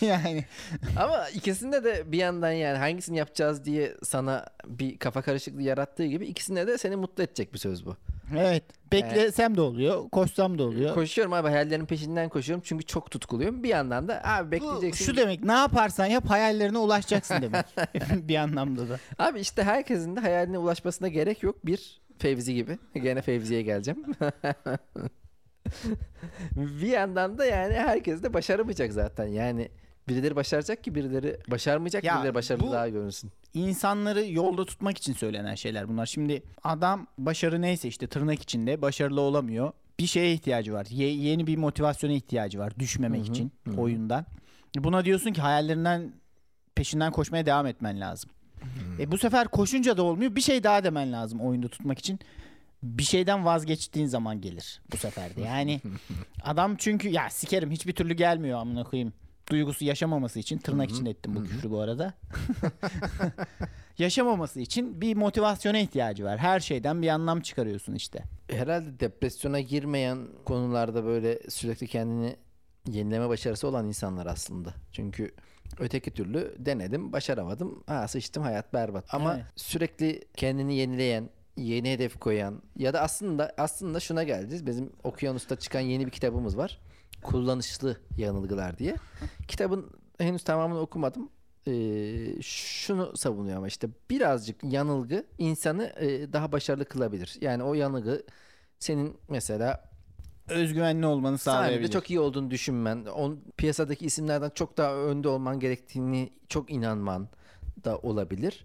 yani 0.06 0.44
Ama 0.96 1.28
ikisinde 1.28 1.84
de 1.84 2.12
bir 2.12 2.18
yandan 2.18 2.52
yani 2.52 2.78
hangisini 2.78 3.18
yapacağız 3.18 3.64
diye 3.64 3.94
sana 4.02 4.46
bir 4.66 4.98
kafa 4.98 5.22
karışıklığı 5.22 5.62
yarattığı 5.62 6.06
gibi 6.06 6.26
ikisinde 6.26 6.66
de 6.66 6.78
seni 6.78 6.96
mutlu 6.96 7.22
edecek 7.22 7.54
bir 7.54 7.58
söz 7.58 7.86
bu. 7.86 7.96
evet. 8.38 8.64
Beklesem 8.92 9.56
de 9.56 9.60
oluyor. 9.60 10.08
Koşsam 10.10 10.58
da 10.58 10.62
oluyor. 10.62 10.94
Koşuyorum 10.94 11.32
abi 11.32 11.48
hayallerin 11.48 11.86
peşinden 11.86 12.28
koşuyorum 12.28 12.62
çünkü 12.66 12.86
çok 12.86 13.10
tutkuluyum. 13.10 13.62
Bir 13.62 13.68
yandan 13.68 14.08
da 14.08 14.20
abi 14.24 14.46
Bu 14.46 14.50
bekleyeceksin. 14.50 15.04
şu 15.04 15.16
demek 15.16 15.44
ne 15.44 15.52
yaparsan 15.52 16.06
yap 16.06 16.30
hayallerine 16.30 16.78
ulaşacaksın 16.78 17.42
demek. 17.42 17.64
bir 18.28 18.36
anlamda 18.36 18.88
da. 18.88 18.98
Abi 19.18 19.40
işte 19.40 19.62
herkesin 19.62 20.16
de 20.16 20.20
hayaline 20.20 20.58
ulaşmasına 20.58 21.08
gerek 21.08 21.42
yok. 21.42 21.66
Bir 21.66 21.99
Fevzi 22.20 22.54
gibi. 22.54 22.78
Gene 22.94 23.22
Fevzi'ye 23.22 23.62
geleceğim. 23.62 24.04
bir 26.56 26.86
yandan 26.86 27.38
da 27.38 27.44
yani 27.44 27.74
herkes 27.74 28.22
de 28.22 28.34
başaramayacak 28.34 28.92
zaten. 28.92 29.26
Yani 29.26 29.68
birileri 30.08 30.36
başaracak 30.36 30.84
ki 30.84 30.94
birileri 30.94 31.36
başarmayacak 31.48 32.04
Ya 32.04 32.16
birileri 32.16 32.34
başarılı 32.34 32.72
daha 32.72 32.88
görünsün. 32.88 33.30
insanları 33.54 34.26
yolda 34.26 34.64
tutmak 34.64 34.98
için 34.98 35.12
söylenen 35.12 35.54
şeyler 35.54 35.88
bunlar. 35.88 36.06
Şimdi 36.06 36.42
adam 36.64 37.06
başarı 37.18 37.62
neyse 37.62 37.88
işte 37.88 38.06
tırnak 38.06 38.42
içinde 38.42 38.82
başarılı 38.82 39.20
olamıyor. 39.20 39.72
Bir 40.00 40.06
şeye 40.06 40.32
ihtiyacı 40.32 40.72
var. 40.72 40.86
Ye- 40.90 41.14
yeni 41.16 41.46
bir 41.46 41.56
motivasyona 41.56 42.12
ihtiyacı 42.12 42.58
var 42.58 42.72
düşmemek 42.78 43.20
Hı 43.20 43.24
hı, 43.26 43.30
için 43.30 43.52
hı 43.64 43.70
hı. 43.70 43.80
oyundan. 43.80 44.26
Buna 44.78 45.04
diyorsun 45.04 45.32
ki 45.32 45.40
hayallerinden 45.40 46.12
peşinden 46.74 47.12
koşmaya 47.12 47.46
devam 47.46 47.66
etmen 47.66 48.00
lazım. 48.00 48.30
E 48.98 49.10
bu 49.10 49.18
sefer 49.18 49.48
koşunca 49.48 49.96
da 49.96 50.02
olmuyor. 50.02 50.36
Bir 50.36 50.40
şey 50.40 50.62
daha 50.62 50.84
demen 50.84 51.12
lazım 51.12 51.40
oyunda 51.40 51.68
tutmak 51.68 51.98
için. 51.98 52.20
Bir 52.82 53.02
şeyden 53.02 53.44
vazgeçtiğin 53.44 54.06
zaman 54.06 54.40
gelir 54.40 54.80
bu 54.92 54.96
sefer 54.96 55.36
de. 55.36 55.40
Yani 55.40 55.80
adam 56.42 56.76
çünkü 56.76 57.08
ya 57.08 57.30
sikerim 57.30 57.70
hiçbir 57.70 57.92
türlü 57.92 58.14
gelmiyor 58.14 58.58
amına 58.58 58.84
koyayım. 58.84 59.12
Duygusu 59.50 59.84
yaşamaması 59.84 60.38
için 60.38 60.58
tırnak 60.58 60.90
için 60.90 61.06
ettim 61.06 61.34
bu 61.34 61.44
küfrü 61.44 61.70
bu 61.70 61.80
arada. 61.80 62.14
yaşamaması 63.98 64.60
için 64.60 65.00
bir 65.00 65.16
motivasyona 65.16 65.78
ihtiyacı 65.78 66.24
var. 66.24 66.38
Her 66.38 66.60
şeyden 66.60 67.02
bir 67.02 67.08
anlam 67.08 67.40
çıkarıyorsun 67.40 67.94
işte. 67.94 68.24
Herhalde 68.50 69.00
depresyona 69.00 69.60
girmeyen 69.60 70.28
konularda 70.44 71.04
böyle 71.04 71.50
sürekli 71.50 71.86
kendini 71.86 72.36
yenileme 72.88 73.28
başarısı 73.28 73.68
olan 73.68 73.86
insanlar 73.86 74.26
aslında. 74.26 74.74
Çünkü 74.92 75.30
öteki 75.78 76.10
türlü 76.10 76.54
denedim, 76.58 77.12
başaramadım. 77.12 77.84
Ha 77.86 78.08
sıçtım 78.08 78.42
hayat 78.42 78.74
berbat. 78.74 79.14
Ama 79.14 79.34
Evet. 79.34 79.44
sürekli 79.56 80.24
kendini 80.36 80.74
yenileyen, 80.74 81.30
yeni 81.56 81.92
hedef 81.92 82.20
koyan 82.20 82.62
ya 82.76 82.92
da 82.92 83.00
aslında 83.00 83.54
aslında 83.58 84.00
şuna 84.00 84.22
geleceğiz. 84.22 84.66
Bizim 84.66 84.92
Okyanus'ta 85.04 85.56
çıkan 85.56 85.80
yeni 85.80 86.06
bir 86.06 86.10
kitabımız 86.10 86.56
var. 86.56 86.80
Kullanışlı 87.22 87.96
yanılgılar 88.16 88.78
diye. 88.78 88.94
Kitabın 89.48 89.90
henüz 90.18 90.44
tamamını 90.44 90.78
okumadım. 90.80 91.30
Ee, 91.66 92.42
şunu 92.42 93.16
savunuyor 93.16 93.56
ama 93.56 93.68
işte 93.68 93.88
birazcık 94.10 94.64
yanılgı 94.64 95.26
insanı 95.38 95.84
e, 95.84 96.32
daha 96.32 96.52
başarılı 96.52 96.84
kılabilir. 96.84 97.38
Yani 97.40 97.62
o 97.62 97.74
yanılgı 97.74 98.22
senin 98.78 99.16
mesela 99.28 99.89
Özgüvenli 100.50 101.06
olmanı 101.06 101.38
sahnede 101.38 101.64
sağlayabilir. 101.66 101.90
çok 101.90 102.10
iyi 102.10 102.20
olduğunu 102.20 102.50
düşünmen, 102.50 103.04
on, 103.06 103.40
piyasadaki 103.56 104.06
isimlerden 104.06 104.50
çok 104.54 104.76
daha 104.76 104.94
önde 104.94 105.28
olman 105.28 105.60
gerektiğini 105.60 106.30
çok 106.48 106.70
inanman 106.70 107.28
da 107.84 107.98
olabilir. 107.98 108.64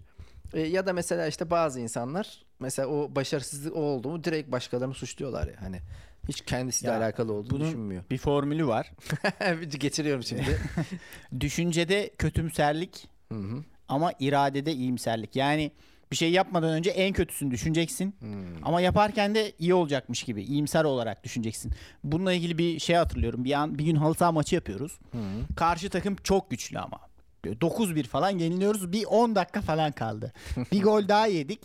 E, 0.54 0.60
ya 0.60 0.86
da 0.86 0.92
mesela 0.92 1.26
işte 1.26 1.50
bazı 1.50 1.80
insanlar 1.80 2.44
mesela 2.60 2.88
o 2.88 3.14
başarısızlık 3.14 3.76
o 3.76 3.80
oldu 3.80 4.08
mu 4.08 4.24
direkt 4.24 4.52
başkalarını 4.52 4.94
suçluyorlar 4.94 5.46
ya 5.46 5.54
hani 5.60 5.80
hiç 6.28 6.40
kendisiyle 6.40 6.92
Ya, 6.92 6.98
alakalı 6.98 7.32
olduğunu 7.32 7.50
bunun- 7.50 7.66
düşünmüyor. 7.68 8.02
Bir 8.10 8.18
formülü 8.18 8.66
var. 8.66 8.92
Geçiriyorum 9.78 10.22
şimdi. 10.22 10.58
Düşüncede 11.40 12.10
kötümserlik 12.18 13.08
Hı 13.32 13.38
hı. 13.38 13.64
ama 13.88 14.12
iradede 14.20 14.72
iyimserlik. 14.72 15.36
Yani 15.36 15.72
bir 16.10 16.16
şey 16.16 16.30
yapmadan 16.30 16.70
önce 16.70 16.90
en 16.90 17.12
kötüsünü 17.12 17.50
düşüneceksin. 17.50 18.14
Hmm. 18.18 18.64
Ama 18.66 18.80
yaparken 18.80 19.34
de 19.34 19.52
iyi 19.58 19.74
olacakmış 19.74 20.22
gibi 20.22 20.42
iyimser 20.42 20.84
olarak 20.84 21.24
düşüneceksin. 21.24 21.72
Bununla 22.04 22.32
ilgili 22.32 22.58
bir 22.58 22.78
şey 22.78 22.96
hatırlıyorum. 22.96 23.44
Bir 23.44 23.52
an 23.52 23.78
bir 23.78 23.84
gün 23.84 23.96
halı 23.96 24.14
saha 24.14 24.32
maçı 24.32 24.54
yapıyoruz. 24.54 24.98
Karşı 25.56 25.90
takım 25.90 26.16
çok 26.16 26.50
güçlü 26.50 26.78
ama. 26.78 26.98
Böyle 27.44 27.56
9-1 27.58 28.02
falan 28.04 28.30
yeniliyoruz. 28.30 28.92
Bir 28.92 29.04
10 29.04 29.34
dakika 29.34 29.60
falan 29.60 29.92
kaldı. 29.92 30.32
Bir 30.72 30.82
gol 30.82 31.08
daha 31.08 31.26
yedik. 31.26 31.60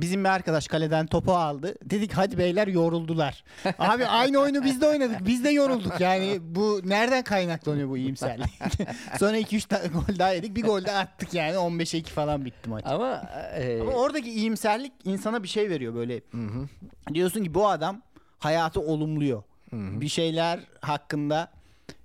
Bizim 0.00 0.24
bir 0.24 0.28
arkadaş 0.28 0.68
kaleden 0.68 1.06
topu 1.06 1.32
aldı. 1.32 1.74
Dedik 1.84 2.12
hadi 2.12 2.38
beyler 2.38 2.66
yoruldular. 2.68 3.44
Abi 3.78 4.06
aynı 4.06 4.38
oyunu 4.38 4.64
biz 4.64 4.80
de 4.80 4.86
oynadık. 4.86 5.26
Biz 5.26 5.44
de 5.44 5.50
yorulduk. 5.50 6.00
Yani 6.00 6.38
bu 6.42 6.80
nereden 6.84 7.22
kaynaklanıyor 7.24 7.88
bu 7.88 7.96
iyimserlik? 7.96 8.50
Sonra 9.18 9.38
2-3 9.40 9.68
tane 9.68 9.86
gol 9.86 10.18
daha 10.18 10.32
yedik. 10.32 10.56
Bir 10.56 10.62
gol 10.62 10.84
daha 10.84 10.98
attık 10.98 11.34
yani. 11.34 11.54
15'e 11.54 11.98
2 11.98 12.12
falan 12.12 12.44
bitti 12.44 12.70
maç. 12.70 12.84
Ama, 12.86 13.22
e, 13.54 13.80
Ama 13.80 13.92
oradaki 13.92 14.30
iyimserlik 14.30 14.92
insana 15.04 15.42
bir 15.42 15.48
şey 15.48 15.70
veriyor 15.70 15.94
böyle. 15.94 16.14
hı 16.30 16.36
hı. 16.46 16.68
Diyorsun 17.14 17.44
ki 17.44 17.54
bu 17.54 17.68
adam 17.68 18.02
hayatı 18.38 18.80
olumluyor. 18.80 19.42
Hı 19.70 19.76
hı. 19.76 20.00
Bir 20.00 20.08
şeyler 20.08 20.60
hakkında 20.80 21.48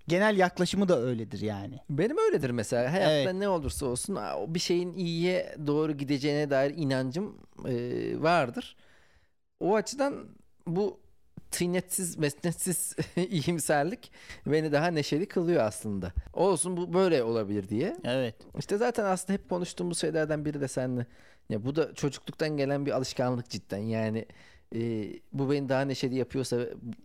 genel 0.08 0.38
yaklaşımı 0.38 0.90
da 0.90 1.00
öyledir 1.00 1.42
yani. 1.42 1.80
Benim 1.90 2.18
öyledir 2.18 2.50
mesela. 2.50 2.94
Hayatta 2.94 3.12
Evet. 3.12 3.34
ne 3.34 3.50
olursa 3.50 3.86
olsun 3.86 4.18
bir 4.48 4.60
şeyin 4.60 4.94
iyiye 4.94 5.56
doğru 5.68 5.92
gideceğine 5.98 6.50
dair 6.50 6.74
inancım 6.78 7.38
e, 7.68 7.74
vardır. 8.22 8.76
O 9.60 9.76
açıdan 9.76 10.28
bu 10.68 11.00
tıynetsiz, 11.52 12.18
mesnetsiz 12.18 12.96
iyimserlik 13.30 14.12
beni 14.48 14.72
daha 14.72 14.88
neşeli 14.88 15.26
kılıyor 15.26 15.64
aslında. 15.64 16.12
Olsun 16.34 16.78
bu 16.78 16.94
böyle 16.94 17.24
olabilir 17.24 17.70
diye. 17.70 17.98
Evet. 18.04 18.36
İşte 18.60 18.78
zaten 18.78 19.06
aslında 19.06 19.34
hep 19.34 19.50
konuştuğumuz 19.50 20.02
şeylerden 20.02 20.46
biri 20.46 20.62
de 20.62 20.68
seninle. 20.68 21.06
Ya 21.50 21.66
bu 21.66 21.76
da 21.76 21.94
çocukluktan 21.94 22.58
gelen 22.58 22.86
bir 22.86 22.92
alışkanlık 22.92 23.50
cidden. 23.50 23.78
Yani 23.78 24.26
e, 24.76 25.08
bu 25.34 25.52
beni 25.52 25.70
daha 25.70 25.82
neşeli 25.82 26.16
yapıyorsa, 26.16 26.60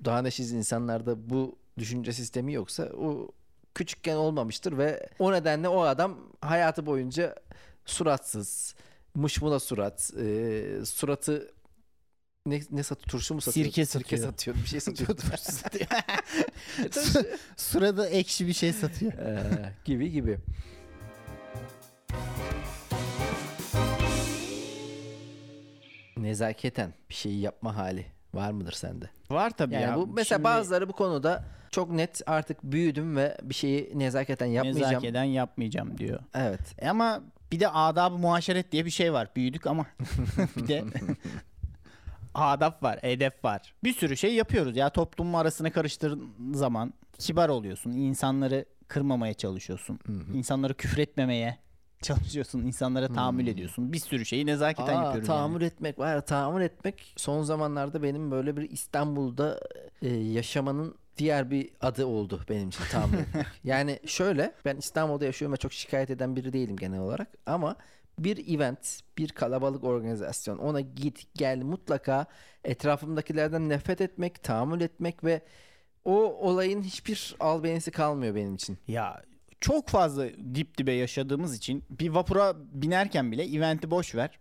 daha 0.04 0.22
neşesiz 0.22 0.52
insanlarda 0.52 1.30
bu 1.30 1.58
düşünce 1.80 2.12
sistemi 2.12 2.52
yoksa 2.52 2.84
o 2.84 3.28
küçükken 3.74 4.16
olmamıştır 4.16 4.78
ve 4.78 5.08
o 5.18 5.32
nedenle 5.32 5.68
o 5.68 5.80
adam 5.80 6.18
hayatı 6.40 6.86
boyunca 6.86 7.34
suratsız, 7.84 8.74
mışmula 9.14 9.60
surat, 9.60 10.10
e, 10.20 10.84
suratı 10.84 11.50
ne, 12.46 12.60
ne 12.70 12.82
satıyor? 12.82 13.08
Turşu 13.08 13.34
mu 13.34 13.40
satıyor? 13.40 13.66
Sirke 13.66 13.86
Sirke 13.86 14.16
satıyor. 14.16 14.26
satıyor. 14.36 14.56
Bir 14.62 14.68
şey 14.68 14.80
satıyor. 14.80 15.08
E, 16.84 16.88
tabii. 16.88 17.26
Sırada 17.56 18.08
ekşi 18.08 18.46
bir 18.46 18.52
şey 18.52 18.72
satıyor. 18.72 19.12
Ee, 19.12 19.72
gibi 19.84 20.10
gibi. 20.10 20.38
Nezaketen 26.16 26.94
bir 27.10 27.14
şeyi 27.14 27.40
yapma 27.40 27.76
hali 27.76 28.06
var 28.34 28.50
mıdır 28.50 28.72
sende? 28.72 29.10
Var 29.30 29.50
tabii 29.50 29.74
Yani 29.74 29.82
ya. 29.82 29.96
bu 29.96 30.06
mesela 30.06 30.36
Şimdi 30.36 30.44
bazıları 30.44 30.88
bu 30.88 30.92
konuda 30.92 31.44
çok 31.70 31.90
net 31.90 32.20
artık 32.26 32.62
büyüdüm 32.62 33.16
ve 33.16 33.36
bir 33.42 33.54
şeyi 33.54 33.98
nezaketen 33.98 34.46
yapmayacağım. 34.46 34.92
nezaketen 34.92 35.24
yapmayacağım 35.24 35.98
diyor. 35.98 36.20
Evet. 36.34 36.60
E 36.78 36.88
ama 36.88 37.20
bir 37.52 37.60
de 37.60 37.68
adab-ı 37.68 38.18
muaşeret 38.18 38.72
diye 38.72 38.84
bir 38.84 38.90
şey 38.90 39.12
var. 39.12 39.28
Büyüdük 39.36 39.66
ama 39.66 39.86
bir 40.56 40.68
de 40.68 40.84
adap 42.34 42.82
var, 42.82 42.98
edep 43.02 43.44
var. 43.44 43.74
Bir 43.84 43.92
sürü 43.92 44.16
şey 44.16 44.34
yapıyoruz 44.34 44.76
ya 44.76 44.90
toplum 44.90 45.34
arasına 45.34 45.70
karıştırdığın 45.72 46.52
zaman 46.54 46.94
kibar 47.18 47.48
oluyorsun. 47.48 47.90
insanları 47.90 48.64
kırmamaya 48.88 49.34
çalışıyorsun. 49.34 49.98
İnsanları 50.34 50.74
küfretmemeye 50.74 51.58
çalışıyorsun. 52.02 52.60
insanlara 52.62 53.08
tahammül 53.08 53.46
ediyorsun. 53.46 53.92
Bir 53.92 53.98
sürü 53.98 54.26
şeyi 54.26 54.46
nezaketen 54.46 54.96
Aa, 54.96 55.04
yapıyoruz. 55.04 55.26
tahammül 55.26 55.60
yani. 55.60 55.72
etmek 55.72 55.98
var 55.98 56.26
tahammül 56.26 56.62
etmek 56.62 57.14
son 57.16 57.42
zamanlarda 57.42 58.02
benim 58.02 58.30
böyle 58.30 58.56
bir 58.56 58.70
İstanbul'da 58.70 59.60
e, 60.02 60.08
yaşamanın 60.08 60.94
diğer 61.20 61.50
bir 61.50 61.70
adı 61.80 62.06
oldu 62.06 62.40
benim 62.48 62.68
için 62.68 62.84
etmek. 62.84 63.26
Yani 63.64 63.98
şöyle 64.06 64.54
ben 64.64 64.76
İstanbul'da 64.76 65.24
yaşıyorum 65.24 65.52
ve 65.52 65.56
çok 65.56 65.72
şikayet 65.72 66.10
eden 66.10 66.36
biri 66.36 66.52
değilim 66.52 66.76
genel 66.76 67.00
olarak 67.00 67.28
ama 67.46 67.76
bir 68.18 68.56
event, 68.56 69.00
bir 69.18 69.28
kalabalık 69.28 69.84
organizasyon 69.84 70.58
ona 70.58 70.80
git 70.80 71.34
gel 71.34 71.62
mutlaka 71.62 72.26
etrafımdakilerden 72.64 73.68
nefret 73.68 74.00
etmek, 74.00 74.42
tahammül 74.42 74.80
etmek 74.80 75.24
ve 75.24 75.42
o 76.04 76.12
olayın 76.22 76.82
hiçbir 76.82 77.36
albenisi 77.40 77.90
kalmıyor 77.90 78.34
benim 78.34 78.54
için. 78.54 78.78
Ya 78.88 79.22
çok 79.60 79.88
fazla 79.88 80.28
dip 80.54 80.78
dibe 80.78 80.92
yaşadığımız 80.92 81.56
için 81.56 81.84
bir 81.90 82.08
vapura 82.08 82.54
binerken 82.72 83.32
bile 83.32 83.56
eventi 83.56 83.90
boş 83.90 84.14
ver. 84.14 84.38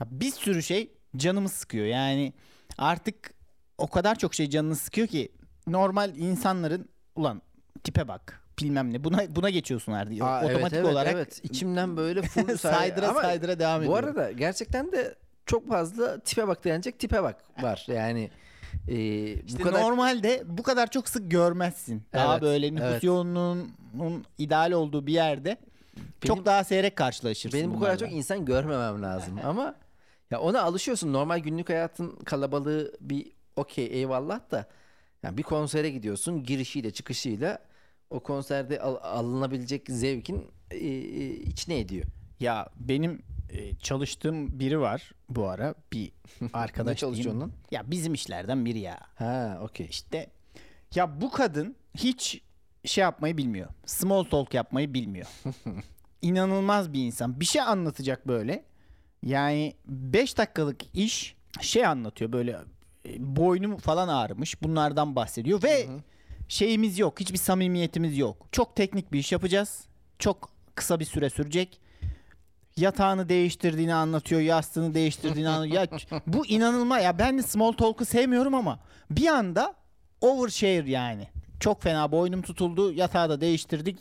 Ya 0.00 0.06
bir 0.10 0.30
sürü 0.30 0.62
şey 0.62 0.90
canımı 1.16 1.48
sıkıyor. 1.48 1.86
Yani 1.86 2.32
artık 2.78 3.34
o 3.78 3.86
kadar 3.86 4.18
çok 4.18 4.34
şey 4.34 4.50
canını 4.50 4.76
sıkıyor 4.76 5.06
ki 5.06 5.32
normal 5.72 6.16
insanların 6.16 6.88
ulan 7.16 7.42
tipe 7.84 8.08
bak 8.08 8.42
bilmem 8.60 8.92
ne 8.92 9.04
buna 9.04 9.36
buna 9.36 9.50
geçiyorsun 9.50 9.92
artık. 9.92 10.22
Aa, 10.22 10.40
evet, 10.44 10.54
Otomatik 10.54 10.78
evet, 10.78 10.92
olarak 10.92 11.12
evet. 11.14 11.40
içimden 11.42 11.96
böyle 11.96 12.22
full 12.22 12.56
saydıra 12.58 13.08
Ama 13.08 13.20
saydıra 13.22 13.58
devam 13.58 13.80
Bu 13.80 13.84
ediyor. 13.84 13.98
arada 14.04 14.32
gerçekten 14.32 14.92
de 14.92 15.14
çok 15.46 15.68
fazla 15.68 16.18
tipe 16.20 16.48
bak 16.48 16.64
denecek 16.64 16.98
tipe 16.98 17.22
bak 17.22 17.36
var. 17.62 17.84
Yani 17.88 18.30
e, 18.88 18.96
İşte 19.34 19.58
bu 19.58 19.62
kadar 19.62 19.80
normalde 19.82 20.42
bu 20.46 20.62
kadar 20.62 20.90
çok 20.90 21.08
sık 21.08 21.30
görmezsin. 21.30 22.02
Daha 22.12 22.32
Evet, 22.32 22.42
böyle 22.42 22.74
nüfus 22.74 22.88
evet. 22.90 23.04
yoğunluğunun 23.04 24.24
ideal 24.38 24.72
olduğu 24.72 25.06
bir 25.06 25.12
yerde 25.12 25.56
Benim- 25.96 26.34
çok 26.36 26.46
daha 26.46 26.64
seyrek 26.64 26.96
karşılaşırsın. 26.96 27.60
benim 27.60 27.70
bu 27.74 27.80
kadar 27.80 27.86
bunlarla. 27.96 28.06
çok 28.08 28.12
insan 28.18 28.44
görmemem 28.44 29.02
lazım 29.02 29.38
ama 29.44 29.74
ya 30.30 30.40
ona 30.40 30.62
alışıyorsun. 30.62 31.12
Normal 31.12 31.38
günlük 31.38 31.68
hayatın 31.68 32.16
kalabalığı 32.16 32.92
bir 33.00 33.32
okey 33.56 33.86
eyvallah 33.86 34.50
da 34.50 34.66
yani 35.22 35.36
bir 35.38 35.42
konsere 35.42 35.90
gidiyorsun 35.90 36.42
girişiyle 36.42 36.90
çıkışıyla 36.90 37.58
o 38.10 38.20
konserde 38.20 38.80
al- 38.80 38.98
alınabilecek 39.02 39.86
zevkin 39.88 40.44
e, 40.70 40.76
e, 40.76 41.30
içine 41.34 41.78
ediyor. 41.78 42.04
Ya 42.40 42.68
benim 42.80 43.22
e, 43.50 43.74
çalıştığım 43.76 44.60
biri 44.60 44.80
var 44.80 45.12
bu 45.28 45.48
ara 45.48 45.74
bir 45.92 46.12
Ne 46.40 46.48
arkadaş 46.52 46.98
çalışıyorsun 46.98 47.40
diyeyim. 47.40 47.40
lan? 47.40 47.52
Ya 47.70 47.90
bizim 47.90 48.14
işlerden 48.14 48.64
biri 48.64 48.78
ya. 48.78 48.98
Ha 49.14 49.58
okey. 49.62 49.86
İşte 49.90 50.30
ya 50.94 51.20
bu 51.20 51.30
kadın 51.30 51.76
hiç 51.96 52.40
şey 52.84 53.02
yapmayı 53.02 53.36
bilmiyor. 53.36 53.68
Small 53.86 54.24
talk 54.24 54.54
yapmayı 54.54 54.94
bilmiyor. 54.94 55.26
İnanılmaz 56.22 56.92
bir 56.92 57.04
insan. 57.06 57.40
Bir 57.40 57.44
şey 57.44 57.62
anlatacak 57.62 58.28
böyle. 58.28 58.64
Yani 59.22 59.74
5 59.86 60.38
dakikalık 60.38 60.96
iş 60.96 61.36
şey 61.60 61.86
anlatıyor 61.86 62.32
böyle 62.32 62.56
boynum 63.18 63.76
falan 63.76 64.08
ağrımış. 64.08 64.62
Bunlardan 64.62 65.16
bahsediyor 65.16 65.62
ve 65.62 65.86
şeyimiz 66.48 66.98
yok. 66.98 67.20
Hiçbir 67.20 67.38
samimiyetimiz 67.38 68.18
yok. 68.18 68.46
Çok 68.52 68.76
teknik 68.76 69.12
bir 69.12 69.18
iş 69.18 69.32
yapacağız. 69.32 69.84
Çok 70.18 70.50
kısa 70.74 71.00
bir 71.00 71.04
süre 71.04 71.30
sürecek. 71.30 71.80
Yatağını 72.76 73.28
değiştirdiğini 73.28 73.94
anlatıyor, 73.94 74.40
yastığını 74.40 74.94
değiştirdiğini 74.94 75.48
anlatıyor. 75.48 75.82
Ya 75.82 76.20
bu 76.26 76.46
inanılmaz. 76.46 77.04
Ya 77.04 77.18
ben 77.18 77.38
de 77.38 77.42
small 77.42 77.72
talk'u 77.72 78.04
sevmiyorum 78.04 78.54
ama 78.54 78.80
bir 79.10 79.26
anda 79.26 79.74
overshare 80.20 80.90
yani. 80.90 81.28
Çok 81.60 81.82
fena 81.82 82.12
boynum 82.12 82.42
tutuldu. 82.42 82.92
Yatağı 82.92 83.28
da 83.28 83.40
değiştirdik. 83.40 83.98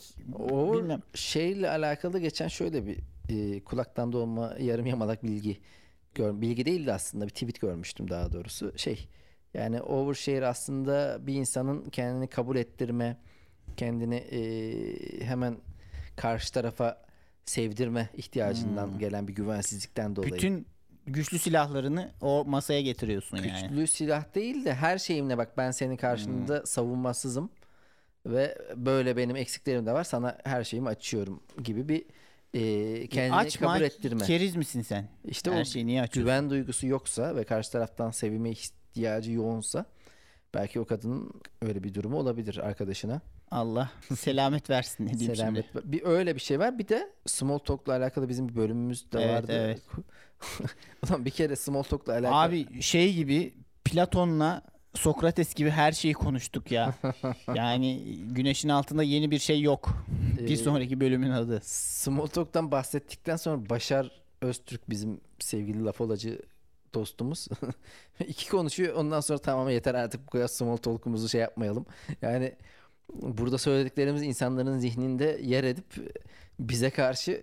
O 0.50 0.74
Bilmem. 0.74 1.02
şeyle 1.13 1.70
alakalı 1.70 2.20
geçen 2.20 2.48
şöyle 2.48 2.86
bir 2.86 2.98
e, 3.30 3.63
kulaktan 3.63 4.13
dolma 4.13 4.54
yarım 4.60 4.86
yamalak 4.86 5.24
bilgi 5.24 5.58
gör, 6.17 6.41
bilgi 6.41 6.65
değildi 6.65 6.93
aslında 6.93 7.25
bir 7.25 7.30
tweet 7.30 7.62
görmüştüm 7.62 8.10
daha 8.10 8.32
doğrusu 8.32 8.77
şey 8.77 9.08
yani 9.53 9.82
overshare 9.82 10.47
aslında 10.47 11.17
bir 11.27 11.34
insanın 11.34 11.89
kendini 11.89 12.27
kabul 12.27 12.56
ettirme 12.56 13.17
kendini 13.77 14.15
e, 14.15 15.25
hemen 15.25 15.58
karşı 16.15 16.53
tarafa 16.53 17.06
sevdirme 17.45 18.10
ihtiyacından 18.13 18.99
gelen 18.99 19.27
bir 19.27 19.36
güvensizlikten 19.36 20.15
dolayı. 20.15 20.34
Bütün 20.34 20.67
güçlü 21.06 21.39
silahlarını 21.39 22.12
o 22.21 22.45
masaya 22.45 22.82
getiriyorsun 22.82 23.38
yani. 23.38 23.67
Güçlü 23.67 23.88
silah 23.88 24.36
değil 24.36 24.65
de 24.65 24.73
her 24.73 24.97
şeyimle 24.97 25.38
bak 25.38 25.58
ben 25.58 25.71
senin 25.71 25.97
karşında 25.97 26.65
savunmasızım 26.65 27.49
ve 28.25 28.58
böyle 28.75 29.17
benim 29.17 29.36
eksiklerim 29.36 29.86
de 29.86 29.93
var 29.93 30.03
sana 30.03 30.38
her 30.43 30.63
şeyimi 30.63 30.89
açıyorum 30.89 31.43
gibi 31.63 31.89
bir 31.89 32.06
e, 32.53 33.07
kendini 33.07 33.36
Açma, 33.36 33.73
kabul 33.73 33.86
ettirme. 33.86 34.25
keriz 34.25 34.55
misin 34.55 34.81
sen? 34.81 35.07
İşte 35.25 35.51
Her 35.51 35.62
o 35.62 35.65
şeyi 35.65 35.88
niye 35.88 36.01
açıyorsun? 36.01 36.23
güven 36.23 36.49
duygusu 36.49 36.88
yoksa 36.88 37.36
ve 37.36 37.43
karşı 37.43 37.71
taraftan 37.71 38.12
sevilme 38.12 38.49
ihtiyacı 38.51 39.31
yoğunsa 39.31 39.86
belki 40.53 40.79
o 40.79 40.86
kadının 40.86 41.31
öyle 41.62 41.83
bir 41.83 41.93
durumu 41.93 42.17
olabilir 42.17 42.57
arkadaşına. 42.57 43.21
Allah 43.51 43.91
selamet 44.17 44.69
versin 44.69 45.05
ne 45.07 45.13
diyeyim 45.13 45.36
Selamet. 45.36 45.65
şimdi. 45.73 45.91
Bir 45.91 46.03
öyle 46.05 46.36
bir 46.36 46.39
şey 46.39 46.60
var. 46.60 46.79
Bir 46.79 46.88
de 46.88 47.10
small 47.25 47.57
talk'la 47.57 47.93
alakalı 47.95 48.29
bizim 48.29 48.49
bir 48.49 48.55
bölümümüz 48.55 49.12
de 49.12 49.19
Evet, 49.21 49.33
vardı. 49.33 49.51
evet. 49.55 49.81
Ulan 51.10 51.25
bir 51.25 51.31
kere 51.31 51.55
small 51.55 51.83
talk'la 51.83 52.13
alakalı. 52.13 52.36
Abi 52.41 52.81
şey 52.81 53.13
gibi 53.13 53.53
Platon'la 53.86 54.62
Sokrates 54.95 55.54
gibi 55.54 55.69
her 55.69 55.91
şeyi 55.91 56.13
konuştuk 56.13 56.71
ya. 56.71 56.93
yani 57.56 58.17
güneşin 58.32 58.69
altında 58.69 59.04
yeni 59.04 59.32
bir 59.32 59.39
şey 59.39 59.62
yok. 59.62 59.89
Bir 60.39 60.50
Ee, 60.52 60.58
sonraki 60.58 61.00
bölümün 61.00 61.32
adı. 61.32 61.60
Small 61.63 62.26
Talk'tan 62.28 62.71
bahsettikten 62.71 63.36
sonra 63.36 63.69
Başar 63.69 64.12
Öztürk 64.41 64.89
bizim 64.89 65.21
sevgili 65.39 65.84
laf 65.84 66.02
olacı 66.02 66.41
dostumuz. 66.93 67.47
iki 68.28 68.50
konuşuyor 68.50 68.95
ondan 68.95 69.19
sonra 69.19 69.39
tamam 69.39 69.69
yeter 69.69 69.95
artık 69.95 70.28
bu 70.28 70.30
kadar 70.32 70.47
small 70.47 70.78
talk'umuzu 70.78 71.30
şey 71.30 71.41
yapmayalım. 71.41 71.86
Yani 72.21 72.56
burada 73.13 73.58
söylediklerimiz 73.58 74.23
insanların 74.23 74.78
zihninde 74.78 75.39
yer 75.43 75.63
edip 75.63 75.86
bize 76.60 76.89
karşı 76.89 77.41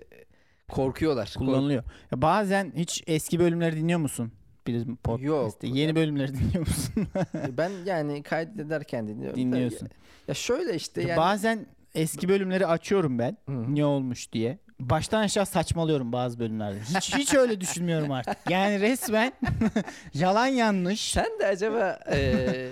korkuyorlar. 0.69 1.27
Kork- 1.39 1.39
Kullanılıyor. 1.49 1.85
Ya 2.13 2.23
bazen 2.23 2.73
hiç 2.77 3.05
eski 3.07 3.39
bölümleri 3.39 3.77
dinliyor 3.77 4.01
musun? 4.01 4.33
Bizim 4.67 4.97
podcast'te. 4.97 5.67
Yok. 5.67 5.77
Yeni 5.77 5.97
bölümleri 5.97 6.35
dinliyor 6.35 6.59
musun? 6.61 7.09
ben 7.59 7.71
yani 7.85 8.23
kaydederken 8.23 9.09
dinliyorum. 9.09 9.37
da 9.37 9.41
Dinliyorsun. 9.41 9.87
Ya, 9.87 9.91
ya 10.29 10.35
şöyle 10.35 10.75
işte 10.75 11.03
yani. 11.03 11.17
Bazen 11.17 11.67
eski 11.95 12.29
bölümleri 12.29 12.67
açıyorum 12.67 13.19
ben. 13.19 13.37
Hı. 13.49 13.75
Ne 13.75 13.85
olmuş 13.85 14.33
diye. 14.33 14.59
Baştan 14.81 15.21
aşağı 15.23 15.47
saçmalıyorum 15.47 16.13
bazı 16.13 16.39
bölümlerde. 16.39 16.81
Hiç 16.81 17.15
hiç 17.17 17.35
öyle 17.35 17.61
düşünmüyorum 17.61 18.13
artık. 18.13 18.37
Yani 18.51 18.81
resmen 18.81 19.33
yalan 20.15 20.47
yanlış. 20.47 21.13
Sen 21.13 21.39
de 21.41 21.47
acaba 21.47 21.99
eee, 22.13 22.69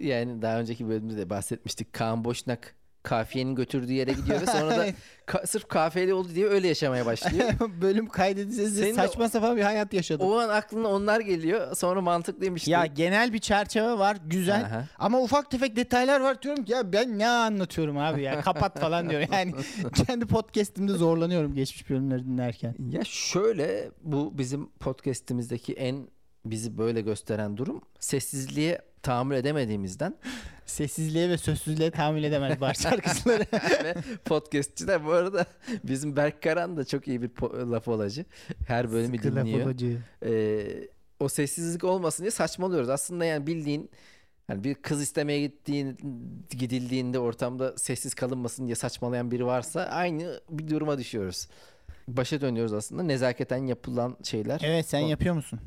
yani 0.00 0.42
daha 0.42 0.60
önceki 0.60 0.88
bölümde 0.88 1.16
de 1.16 1.30
bahsetmiştik. 1.30 1.92
Kaan 1.92 2.24
Boşnak 2.24 2.74
kafiyenin 3.04 3.54
götürdüğü 3.54 3.92
yere 3.92 4.12
gidiyor 4.12 4.40
ve 4.40 4.46
sonra 4.46 4.70
da 4.76 4.86
ka- 5.26 5.46
sırf 5.46 5.68
kafiyeli 5.68 6.14
oldu 6.14 6.28
diye 6.34 6.46
öyle 6.46 6.68
yaşamaya 6.68 7.06
başlıyor. 7.06 7.50
Bölüm 7.80 8.08
kaydedilse 8.08 8.94
saçma 8.94 9.28
sapan 9.28 9.56
bir 9.56 9.62
hayat 9.62 9.94
yaşadım. 9.94 10.26
o 10.26 10.38
an 10.38 10.48
aklına 10.48 10.88
onlar 10.88 11.20
geliyor. 11.20 11.76
Sonra 11.76 12.00
mantıklıymış. 12.00 12.68
Ya 12.68 12.82
diye. 12.82 12.94
genel 12.94 13.32
bir 13.32 13.38
çerçeve 13.38 13.98
var 13.98 14.16
güzel 14.26 14.60
Aha. 14.64 14.84
ama 14.98 15.20
ufak 15.20 15.50
tefek 15.50 15.76
detaylar 15.76 16.20
var 16.20 16.42
diyorum 16.42 16.64
ki 16.64 16.72
ya 16.72 16.92
ben 16.92 17.18
ne 17.18 17.28
anlatıyorum 17.28 17.98
abi 17.98 18.22
ya 18.22 18.40
kapat 18.40 18.80
falan 18.80 19.10
diyorum. 19.10 19.28
Yani 19.32 19.54
kendi 20.06 20.26
podcast'imde 20.26 20.92
zorlanıyorum 20.92 21.54
geçmiş 21.54 21.90
bölümleri 21.90 22.24
dinlerken. 22.24 22.74
Ya 22.90 23.04
şöyle 23.04 23.90
bu 24.02 24.38
bizim 24.38 24.66
podcast'imizdeki 24.70 25.72
en 25.72 26.08
bizi 26.44 26.78
böyle 26.78 27.00
gösteren 27.00 27.56
durum 27.56 27.82
sessizliğe 28.00 28.78
tahammül 29.02 29.36
edemediğimizden 29.36 30.14
Sessizliğe 30.66 31.28
ve 31.28 31.38
sözsüzlüğe 31.38 31.90
tahammül 31.90 32.24
edemez 32.24 32.60
bar 32.60 32.74
şarkıcıları. 32.74 33.46
ve 33.84 33.94
podcastçiler 34.24 35.04
bu 35.06 35.10
arada 35.12 35.46
bizim 35.84 36.16
Berk 36.16 36.42
Karan 36.42 36.76
da 36.76 36.84
çok 36.84 37.08
iyi 37.08 37.22
bir 37.22 37.28
po- 37.28 37.70
laf 37.70 37.88
olacı. 37.88 38.24
Her 38.66 38.92
bölümü 38.92 39.16
Sıkı 39.16 39.36
dinliyor. 39.36 39.74
Ee, 40.24 40.88
o 41.20 41.28
sessizlik 41.28 41.84
olmasın 41.84 42.22
diye 42.22 42.30
saçmalıyoruz. 42.30 42.88
Aslında 42.88 43.24
yani 43.24 43.46
bildiğin 43.46 43.90
hani 44.46 44.64
bir 44.64 44.74
kız 44.74 45.02
istemeye 45.02 45.40
gittiğin 45.40 45.98
gidildiğinde 46.50 47.18
ortamda 47.18 47.78
sessiz 47.78 48.14
kalınmasın 48.14 48.66
diye 48.66 48.74
saçmalayan 48.74 49.30
biri 49.30 49.46
varsa 49.46 49.82
aynı 49.82 50.40
bir 50.50 50.68
duruma 50.68 50.98
düşüyoruz. 50.98 51.48
Başa 52.08 52.40
dönüyoruz 52.40 52.72
aslında. 52.72 53.02
Nezaketen 53.02 53.66
yapılan 53.66 54.16
şeyler. 54.22 54.60
Evet 54.64 54.86
sen 54.88 55.02
O- 55.02 55.08
yapıyor 55.08 55.34
musun? 55.34 55.60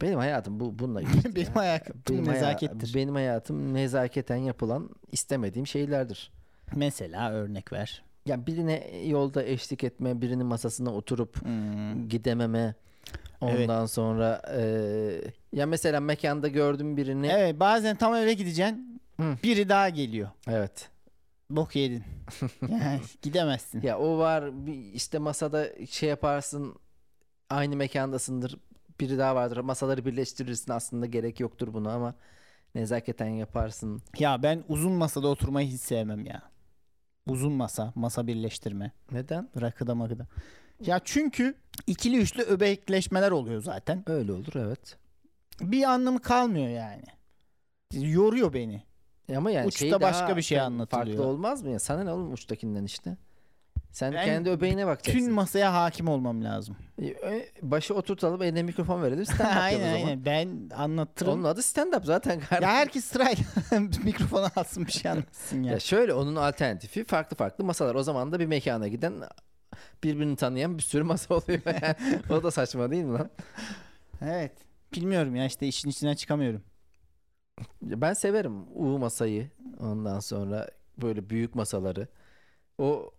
Benim 0.00 0.18
hayatım 0.18 0.60
bu 0.60 0.78
bununla 0.78 1.02
ilgili. 1.02 1.34
Benim 1.36 1.46
ya. 1.46 1.54
hayatım 1.56 1.96
Benim 2.10 2.24
haya- 2.26 2.34
nezakettir. 2.34 2.94
benim 2.94 3.14
hayatım 3.14 3.74
nezaketen 3.74 4.36
yapılan 4.36 4.90
istemediğim 5.12 5.66
şeylerdir. 5.66 6.32
Mesela 6.74 7.30
örnek 7.32 7.72
ver. 7.72 8.02
Yani 8.26 8.46
birine 8.46 8.96
yolda 9.06 9.44
eşlik 9.44 9.84
etme, 9.84 10.20
birinin 10.20 10.46
masasına 10.46 10.90
oturup 10.94 11.42
Hmm. 11.44 12.08
gidememe. 12.08 12.74
Ondan 13.40 13.86
sonra 13.86 14.42
eee, 14.56 15.32
ya 15.52 15.66
mesela 15.66 16.00
mekanda 16.00 16.48
gördüm 16.48 16.96
birini. 16.96 17.26
Evet. 17.26 17.36
Evet 17.38 17.60
bazen 17.60 17.96
tam 17.96 18.14
eve 18.14 18.32
gideceksin. 18.34 19.00
Hı. 19.20 19.36
Biri 19.42 19.68
daha 19.68 19.88
geliyor. 19.88 20.28
Bok 21.50 21.76
yedin. 21.76 22.04
yani 22.68 23.00
gidemezsin. 23.22 23.80
Ya 23.82 23.98
o 23.98 24.18
var 24.18 24.50
işte 24.94 25.18
masada 25.18 25.68
şey 25.90 26.08
yaparsın 26.08 26.74
aynı 27.50 27.76
mekandasındır. 27.76 28.58
Biri 29.00 29.18
daha 29.18 29.34
vardır. 29.34 29.56
Masaları 29.56 30.04
birleştirirsin 30.04 30.72
aslında 30.72 31.06
gerek 31.06 31.40
yoktur 31.40 31.74
buna 31.74 31.92
ama 31.92 32.14
nezaketen 32.74 33.28
yaparsın. 33.28 34.02
Ya 34.18 34.42
ben 34.42 34.64
uzun 34.68 34.92
masada 34.92 35.28
oturmayı 35.28 35.68
hiç 35.68 35.80
sevmem 35.80 36.26
ya. 36.26 36.42
Uzun 37.26 37.52
masa, 37.52 37.92
masa 37.94 38.26
birleştirme. 38.26 38.92
Neden? 39.12 39.48
Rakıda 39.60 39.94
makıda. 39.94 40.26
Ya 40.80 41.00
çünkü 41.04 41.54
ikili 41.86 42.16
üçlü 42.18 42.42
öbekleşmeler 42.42 43.30
oluyor 43.30 43.62
zaten. 43.62 44.04
Öyle 44.06 44.32
olur 44.32 44.52
evet. 44.56 44.96
Bir 45.60 45.82
anlamı 45.82 46.20
kalmıyor 46.22 46.68
yani. 46.68 47.04
Yoruyor 47.92 48.52
beni. 48.52 48.82
Ama 49.36 49.50
yani 49.50 49.66
Uçta 49.66 49.78
şey 49.78 49.92
başka 50.00 50.36
bir 50.36 50.42
şey 50.42 50.60
anlatılıyor. 50.60 51.06
Farklı 51.06 51.24
olmaz 51.30 51.62
mı 51.62 51.70
ya? 51.70 51.78
Sana 51.78 52.04
ne 52.04 52.12
oğlum 52.12 52.32
uçtakinden 52.32 52.84
işte? 52.84 53.16
Sen 53.94 54.12
Ben 54.12 54.24
kendi 54.24 54.50
öbeğine 54.50 54.86
bakacaksın. 54.86 55.24
Tüm 55.24 55.32
masaya 55.32 55.74
hakim 55.74 56.08
olmam 56.08 56.44
lazım. 56.44 56.76
E, 57.02 57.48
Başı 57.62 57.94
oturtalım 57.94 58.42
eline 58.42 58.62
mikrofon 58.62 59.02
verelim 59.02 59.24
stand 59.34 59.40
up 59.50 59.56
aynen 59.56 59.78
o 59.80 59.98
zaman. 59.98 60.06
aynen. 60.08 60.24
Ben 60.24 60.70
anlatırım. 60.76 61.32
Onun 61.32 61.44
adı 61.44 61.62
stand 61.62 61.92
up 61.92 62.04
zaten 62.04 62.34
Ya 62.34 62.40
kardeşim. 62.40 62.68
herkes 62.74 63.04
sırayla 63.04 63.44
mikrofonu 64.04 64.46
alsın 64.56 64.86
bir 64.86 64.92
şey 64.92 65.10
anlatsın 65.10 65.62
ya. 65.62 65.72
Ya 65.72 65.80
şöyle 65.80 66.14
onun 66.14 66.36
alternatifi 66.36 67.04
farklı 67.04 67.36
farklı 67.36 67.64
masalar. 67.64 67.94
O 67.94 68.02
zaman 68.02 68.32
da 68.32 68.40
bir 68.40 68.46
mekana 68.46 68.88
giden 68.88 69.14
birbirini 70.04 70.36
tanıyan 70.36 70.78
bir 70.78 70.82
sürü 70.82 71.02
masa 71.02 71.34
oluyor. 71.34 71.60
O 72.30 72.42
da 72.42 72.50
saçma 72.50 72.90
değil 72.90 73.04
mi 73.04 73.12
lan? 73.18 73.30
Evet. 74.22 74.52
Bilmiyorum 74.94 75.36
ya 75.36 75.44
işte 75.46 75.66
işin 75.66 75.90
içinden 75.90 76.14
çıkamıyorum. 76.14 76.62
Ya 77.86 78.00
Ben 78.00 78.12
severim 78.12 78.64
U 78.74 78.98
masayı. 78.98 79.50
Ondan 79.80 80.20
sonra 80.20 80.68
böyle 81.02 81.30
büyük 81.30 81.54
masaları. 81.54 82.08
O 82.78 83.10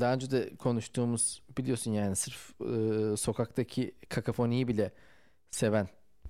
daha 0.00 0.14
önce 0.14 0.30
de 0.30 0.56
konuştuğumuz 0.56 1.42
biliyorsun 1.58 1.90
yani 1.92 2.16
sırf 2.16 2.50
e, 2.60 3.16
sokaktaki 3.16 3.94
kakafoniyi 4.08 4.68
bile 4.68 4.92
seven 5.50 5.88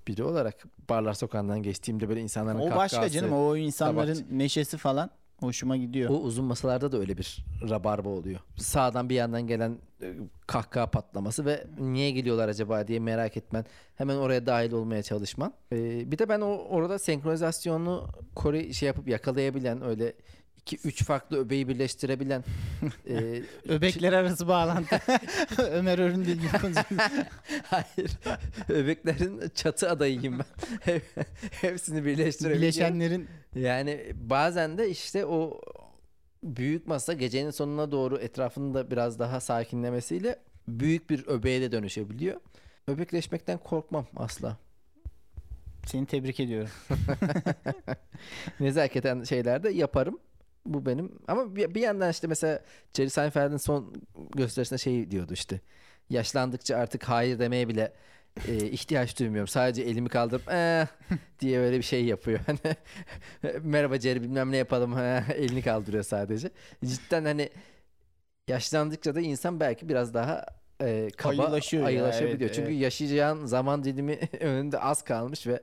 biri 0.09 0.23
olarak 0.25 0.65
barlar 0.89 1.15
sokağından 1.15 1.63
geçtiğimde 1.63 2.09
böyle 2.09 2.21
insanların 2.21 2.59
O 2.59 2.77
başka 2.77 3.09
canım 3.09 3.33
o 3.33 3.57
insanların 3.57 4.15
tabak- 4.15 4.31
neşesi 4.31 4.77
falan 4.77 5.11
hoşuma 5.37 5.77
gidiyor. 5.77 6.11
O 6.11 6.15
uzun 6.15 6.45
masalarda 6.45 6.93
da 6.93 6.99
öyle 6.99 7.19
bir 7.19 7.45
rabarba 7.69 8.09
oluyor. 8.09 8.41
Sağdan 8.57 9.09
bir 9.09 9.15
yandan 9.15 9.47
gelen 9.47 9.79
e, 10.03 10.15
kahkaha 10.47 10.91
patlaması 10.91 11.45
ve 11.45 11.67
niye 11.79 12.11
geliyorlar 12.11 12.49
acaba 12.49 12.89
diye 12.89 13.01
merak 13.01 13.37
etmen. 13.37 13.65
Hemen 13.97 14.17
oraya 14.17 14.47
dahil 14.47 14.73
olmaya 14.73 15.03
çalışman. 15.03 15.55
E, 15.73 16.11
bir 16.13 16.19
de 16.19 16.29
ben 16.29 16.41
o 16.41 16.47
orada 16.47 16.99
senkronizasyonu 16.99 18.09
kore 18.35 18.73
şey 18.73 18.87
yapıp 18.87 19.09
yakalayabilen 19.09 19.83
öyle 19.85 20.13
iki 20.67 20.89
üç 20.89 21.05
farklı 21.05 21.39
öbeği 21.39 21.69
birleştirebilen 21.69 22.45
e, 23.09 23.43
Öbekler 23.69 24.13
arası 24.13 24.49
bağlantı. 24.49 25.01
Ömer 25.59 25.99
Öründül 25.99 26.33
gibi 26.33 26.49
konuşuyor. 26.61 26.85
hayır 27.65 28.11
öbeklerin 28.69 29.43
çatı 29.55 29.91
adayıyım 29.91 30.39
ben. 30.39 30.47
Hep- 30.81 31.27
Hepsini 31.51 32.05
birleştirebiliyorum. 32.05 32.63
Bileşenlerin 32.63 33.29
Yani 33.55 34.13
bazen 34.15 34.79
de 34.79 34.91
işte 34.91 35.27
o 35.27 35.61
büyük 36.43 36.87
masa 36.87 37.13
gecenin 37.13 37.51
sonuna 37.51 37.93
doğru 37.93 38.19
etrafını 38.19 38.75
da 38.75 38.91
biraz 38.91 39.19
daha 39.19 39.41
sakinlemesiyle 39.41 40.37
büyük 40.69 41.11
bir 41.11 41.27
öbeğe 41.27 41.61
de 41.61 41.73
dönüşebiliyor. 41.73 42.41
Öbekleşmekten 42.89 43.59
korkmam 43.59 44.07
asla. 44.17 44.57
seni 45.87 46.07
tebrik 46.07 46.41
ediyorum. 46.41 46.71
Nezaketen 48.61 49.23
şeyler 49.25 49.63
de 49.63 49.71
yaparım. 49.71 50.19
Bu 50.67 50.87
benim 50.87 51.13
ama 51.29 51.57
bir, 51.57 51.81
yandan 51.81 52.11
işte 52.11 52.27
mesela 52.27 52.61
Jerry 52.95 53.11
Seinfeld'in 53.11 53.57
son 53.57 53.95
gösterisinde 54.35 54.79
şey 54.79 55.11
diyordu 55.11 55.33
işte. 55.33 55.61
Yaşlandıkça 56.11 56.77
artık 56.77 57.05
hayır 57.05 57.39
demeye 57.39 57.69
bile 57.69 57.93
e, 58.49 58.57
ihtiyaç 58.57 59.19
duymuyorum. 59.21 59.49
Sadece 59.49 59.83
elimi 59.83 60.09
kaldırıp 60.09 60.49
"Eh," 60.53 60.87
diye 61.41 61.61
böyle 61.61 61.79
bir 61.79 61.83
şey 61.83 62.05
yapıyor. 62.05 62.41
Hani 62.47 62.59
merhaba 63.63 63.99
Jerry 64.01 64.23
bilmem 64.23 64.53
ne 64.53 64.57
yapalım. 64.57 64.99
elini 65.37 65.63
kaldırıyor 65.63 66.03
sadece. 66.05 66.51
Cidden 66.85 67.25
hani 67.25 67.51
yaşlandıkça 68.49 69.15
da 69.15 69.21
insan 69.21 69.61
belki 69.61 69.89
biraz 69.89 70.15
daha 70.15 70.47
e, 70.81 71.09
kaba 71.17 71.43
Ayılaşıyor 71.43 71.83
ya, 71.83 71.89
ayılaşabiliyor. 71.89 72.41
evet, 72.41 72.55
Çünkü 72.55 72.71
evet. 72.73 72.83
yaşayacağın 72.83 73.47
zaman 73.47 73.85
dilimi 73.85 74.19
önünde 74.41 74.81
az 74.81 75.03
kalmış 75.03 75.47
ve 75.47 75.61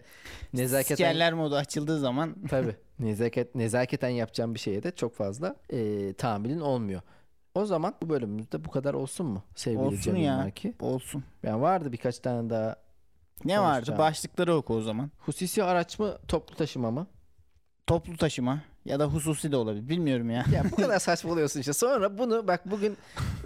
nezaketen 0.54 0.95
Sikerler 0.95 1.34
modu 1.34 1.56
açıldığı 1.56 2.00
zaman 2.00 2.36
Tabii. 2.50 2.76
Nezaket, 3.00 3.56
nezaketen 3.56 4.10
yapacağım 4.10 4.54
bir 4.54 4.60
şeye 4.60 4.84
de 4.84 4.91
çok 4.91 5.15
fazla 5.15 5.56
e, 5.69 6.13
tahammülün 6.13 6.60
olmuyor. 6.60 7.02
O 7.56 7.65
zaman 7.65 7.95
bu 8.02 8.10
bölümümüzde 8.10 8.65
bu 8.65 8.71
kadar 8.71 8.93
olsun 8.93 9.26
mu 9.26 9.43
sevgili 9.56 9.82
Olsun 9.82 10.02
Cemil 10.02 10.21
ya. 10.21 10.38
Marki? 10.38 10.74
olsun. 10.80 11.24
Yani 11.43 11.62
vardı 11.62 11.91
birkaç 11.91 12.19
tane 12.19 12.50
daha. 12.50 12.76
Ne 13.45 13.60
vardı? 13.62 13.95
Başlıkları 13.97 14.56
oku 14.56 14.76
o 14.76 14.82
zaman. 14.82 15.12
Hususi 15.17 15.63
araç 15.63 16.00
mı 16.00 16.17
toplu 16.28 16.56
taşıma 16.56 16.91
mı? 16.91 17.08
Toplu 17.88 18.17
taşıma 18.17 18.62
ya 18.85 18.99
da 18.99 19.05
hususi 19.05 19.51
de 19.51 19.57
olabilir. 19.57 19.89
Bilmiyorum 19.89 20.29
ya. 20.29 20.45
Ya 20.53 20.63
bu 20.71 20.75
kadar 20.75 20.99
saçmalıyorsun 20.99 21.59
işte. 21.59 21.73
Sonra 21.73 22.17
bunu 22.17 22.47
bak 22.47 22.71
bugün 22.71 22.97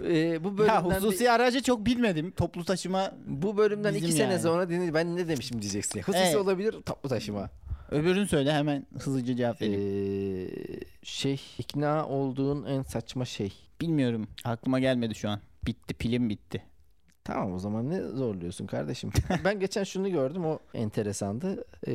e, 0.08 0.44
bu 0.44 0.58
bölümden 0.58 0.74
Ya 0.74 0.90
bir- 0.90 0.94
hususi 0.96 1.30
aracı 1.30 1.62
çok 1.62 1.86
bilmedim. 1.86 2.30
Toplu 2.30 2.64
taşıma 2.64 3.12
bu 3.26 3.56
bölümden 3.56 3.94
iki 3.94 4.12
sene 4.12 4.32
yani. 4.32 4.42
sonra 4.42 4.68
dinle 4.68 4.94
ben 4.94 5.16
ne 5.16 5.28
demişim 5.28 5.62
diyeceksin. 5.62 6.00
Hususi 6.00 6.18
Evet. 6.24 6.36
olabilir 6.36 6.72
toplu 6.86 7.08
taşıma. 7.08 7.50
öbürünü 7.90 8.28
söyle 8.28 8.52
hemen 8.52 8.86
hızlıca 8.98 9.36
cevap 9.36 9.62
vereyim. 9.62 10.80
şey 11.02 11.40
ikna 11.58 12.06
olduğun 12.08 12.64
en 12.66 12.82
saçma 12.82 13.24
şey. 13.24 13.52
Bilmiyorum. 13.80 14.28
Aklıma 14.44 14.78
gelmedi 14.80 15.14
şu 15.14 15.28
an. 15.28 15.40
Bitti 15.66 15.94
pilim 15.94 16.28
bitti. 16.30 16.62
Tamam 17.24 17.52
o 17.52 17.58
zaman 17.58 17.90
ne 17.90 18.02
zorluyorsun 18.02 18.66
kardeşim? 18.66 19.10
ben 19.44 19.60
geçen 19.60 19.84
şunu 19.84 20.10
gördüm 20.10 20.44
o 20.44 20.58
enteresandı. 20.74 21.64
Ee, 21.86 21.92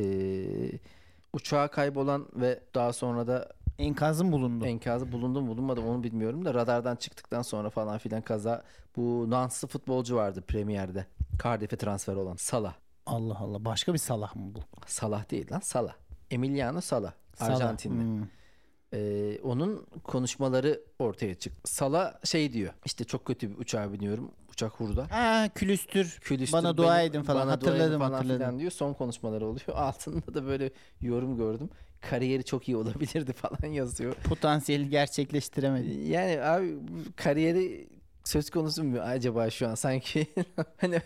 uçağa 1.33 1.67
kaybolan 1.67 2.27
ve 2.35 2.59
daha 2.75 2.93
sonra 2.93 3.27
da 3.27 3.49
Enkazım 3.79 4.31
bulundu. 4.31 4.65
enkazı 4.65 5.11
bulundu 5.11 5.41
mu 5.41 5.47
bulunmadı 5.47 5.81
mı 5.81 5.89
onu 5.89 6.03
bilmiyorum 6.03 6.45
da 6.45 6.53
radardan 6.53 6.95
çıktıktan 6.95 7.41
sonra 7.41 7.69
falan 7.69 7.97
filan 7.97 8.21
kaza. 8.21 8.63
Bu 8.95 9.29
Nanslı 9.29 9.67
futbolcu 9.67 10.15
vardı 10.15 10.41
Premier'de. 10.41 11.05
Cardiff'e 11.43 11.77
transfer 11.77 12.15
olan 12.15 12.35
Salah. 12.35 12.73
Allah 13.05 13.37
Allah. 13.39 13.65
Başka 13.65 13.93
bir 13.93 13.97
salah 13.97 14.35
mı 14.35 14.55
bu? 14.55 14.59
Salah 14.85 15.31
değil 15.31 15.51
lan 15.51 15.59
Salah. 15.59 15.93
Emiliano 16.31 16.81
Salah. 16.81 17.13
Salah. 17.35 17.55
Arjantinli. 17.55 18.03
Hmm. 18.03 18.27
Ee, 18.93 19.39
onun 19.43 19.85
konuşmaları 20.03 20.81
ortaya 20.99 21.35
çıktı. 21.35 21.71
Salah 21.71 22.25
şey 22.25 22.53
diyor. 22.53 22.73
İşte 22.85 23.03
çok 23.03 23.25
kötü 23.25 23.51
bir 23.51 23.57
uçağa 23.57 23.93
biniyorum. 23.93 24.31
Uçak 24.65 24.79
hurda. 24.79 25.07
Ha 25.11 25.49
külüstür. 25.55 26.17
Külüstür 26.21 26.53
Bana 26.57 26.77
dua 26.77 26.97
beni- 26.97 27.03
edin 27.05 27.23
falan. 27.23 27.47
bana 27.47 27.61
dua 27.61 27.69
edin 27.69 27.77
Hatırladım, 27.79 27.99
falan 27.99 28.11
hatırladım. 28.13 28.39
filan 28.39 28.59
diyor. 28.59 28.71
Son 28.71 28.93
konuşmaları 28.93 29.45
oluyor. 29.45 29.67
Altında 29.75 30.33
da 30.33 30.45
böyle 30.45 30.71
yorum 31.01 31.37
gördüm. 31.37 31.69
Kariyeri 32.01 32.43
çok 32.43 32.67
iyi 32.69 32.77
olabilirdi 32.77 33.33
falan 33.33 33.71
yazıyor. 33.71 34.13
Potansiyeli 34.13 34.89
gerçekleştiremedi. 34.89 35.93
Yani 36.09 36.41
abi 36.41 36.75
kariyeri 37.15 37.87
söz 38.23 38.49
konusu 38.49 38.83
mu 38.83 38.99
acaba 38.99 39.49
şu 39.49 39.67
an 39.67 39.75
sanki 39.75 40.27
hani 40.77 41.01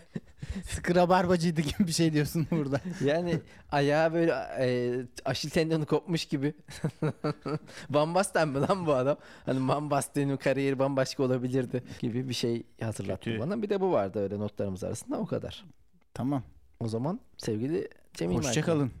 Sıkı 0.64 0.94
rabarbacıydı 0.94 1.60
gibi 1.60 1.86
bir 1.86 1.92
şey 1.92 2.12
diyorsun 2.12 2.46
burada. 2.50 2.80
yani 3.04 3.40
ayağı 3.72 4.12
böyle 4.12 4.32
e, 4.58 4.94
aşil 5.24 5.50
tendonu 5.50 5.86
kopmuş 5.86 6.24
gibi. 6.24 6.54
Van 7.90 8.14
Basten 8.14 8.48
mi 8.48 8.60
lan 8.60 8.86
bu 8.86 8.94
adam? 8.94 9.16
Hani 9.46 9.68
Van 9.68 9.90
Basten'in 9.90 10.36
kariyeri 10.36 10.78
bambaşka 10.78 11.22
olabilirdi 11.22 11.82
gibi 12.00 12.28
bir 12.28 12.34
şey 12.34 12.62
hatırlattı 12.82 13.24
Kötü. 13.24 13.40
bana. 13.40 13.62
Bir 13.62 13.70
de 13.70 13.80
bu 13.80 13.92
vardı 13.92 14.20
öyle 14.22 14.38
notlarımız 14.38 14.84
arasında 14.84 15.18
o 15.18 15.26
kadar. 15.26 15.64
Tamam. 16.14 16.42
O 16.80 16.88
zaman 16.88 17.20
sevgili 17.36 17.88
Cemil. 18.14 18.36
Hoşçakalın. 18.36 18.92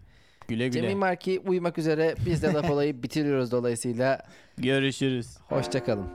Güle 0.48 0.68
güle. 0.68 0.80
Cemil 0.82 0.96
Marki 0.96 1.42
uyumak 1.46 1.78
üzere 1.78 2.14
biz 2.26 2.42
de 2.42 2.52
laf 2.52 2.70
olayı 2.70 3.02
bitiriyoruz 3.02 3.52
dolayısıyla 3.52 4.22
Görüşürüz. 4.58 5.36
hoşçakalın. 5.48 6.06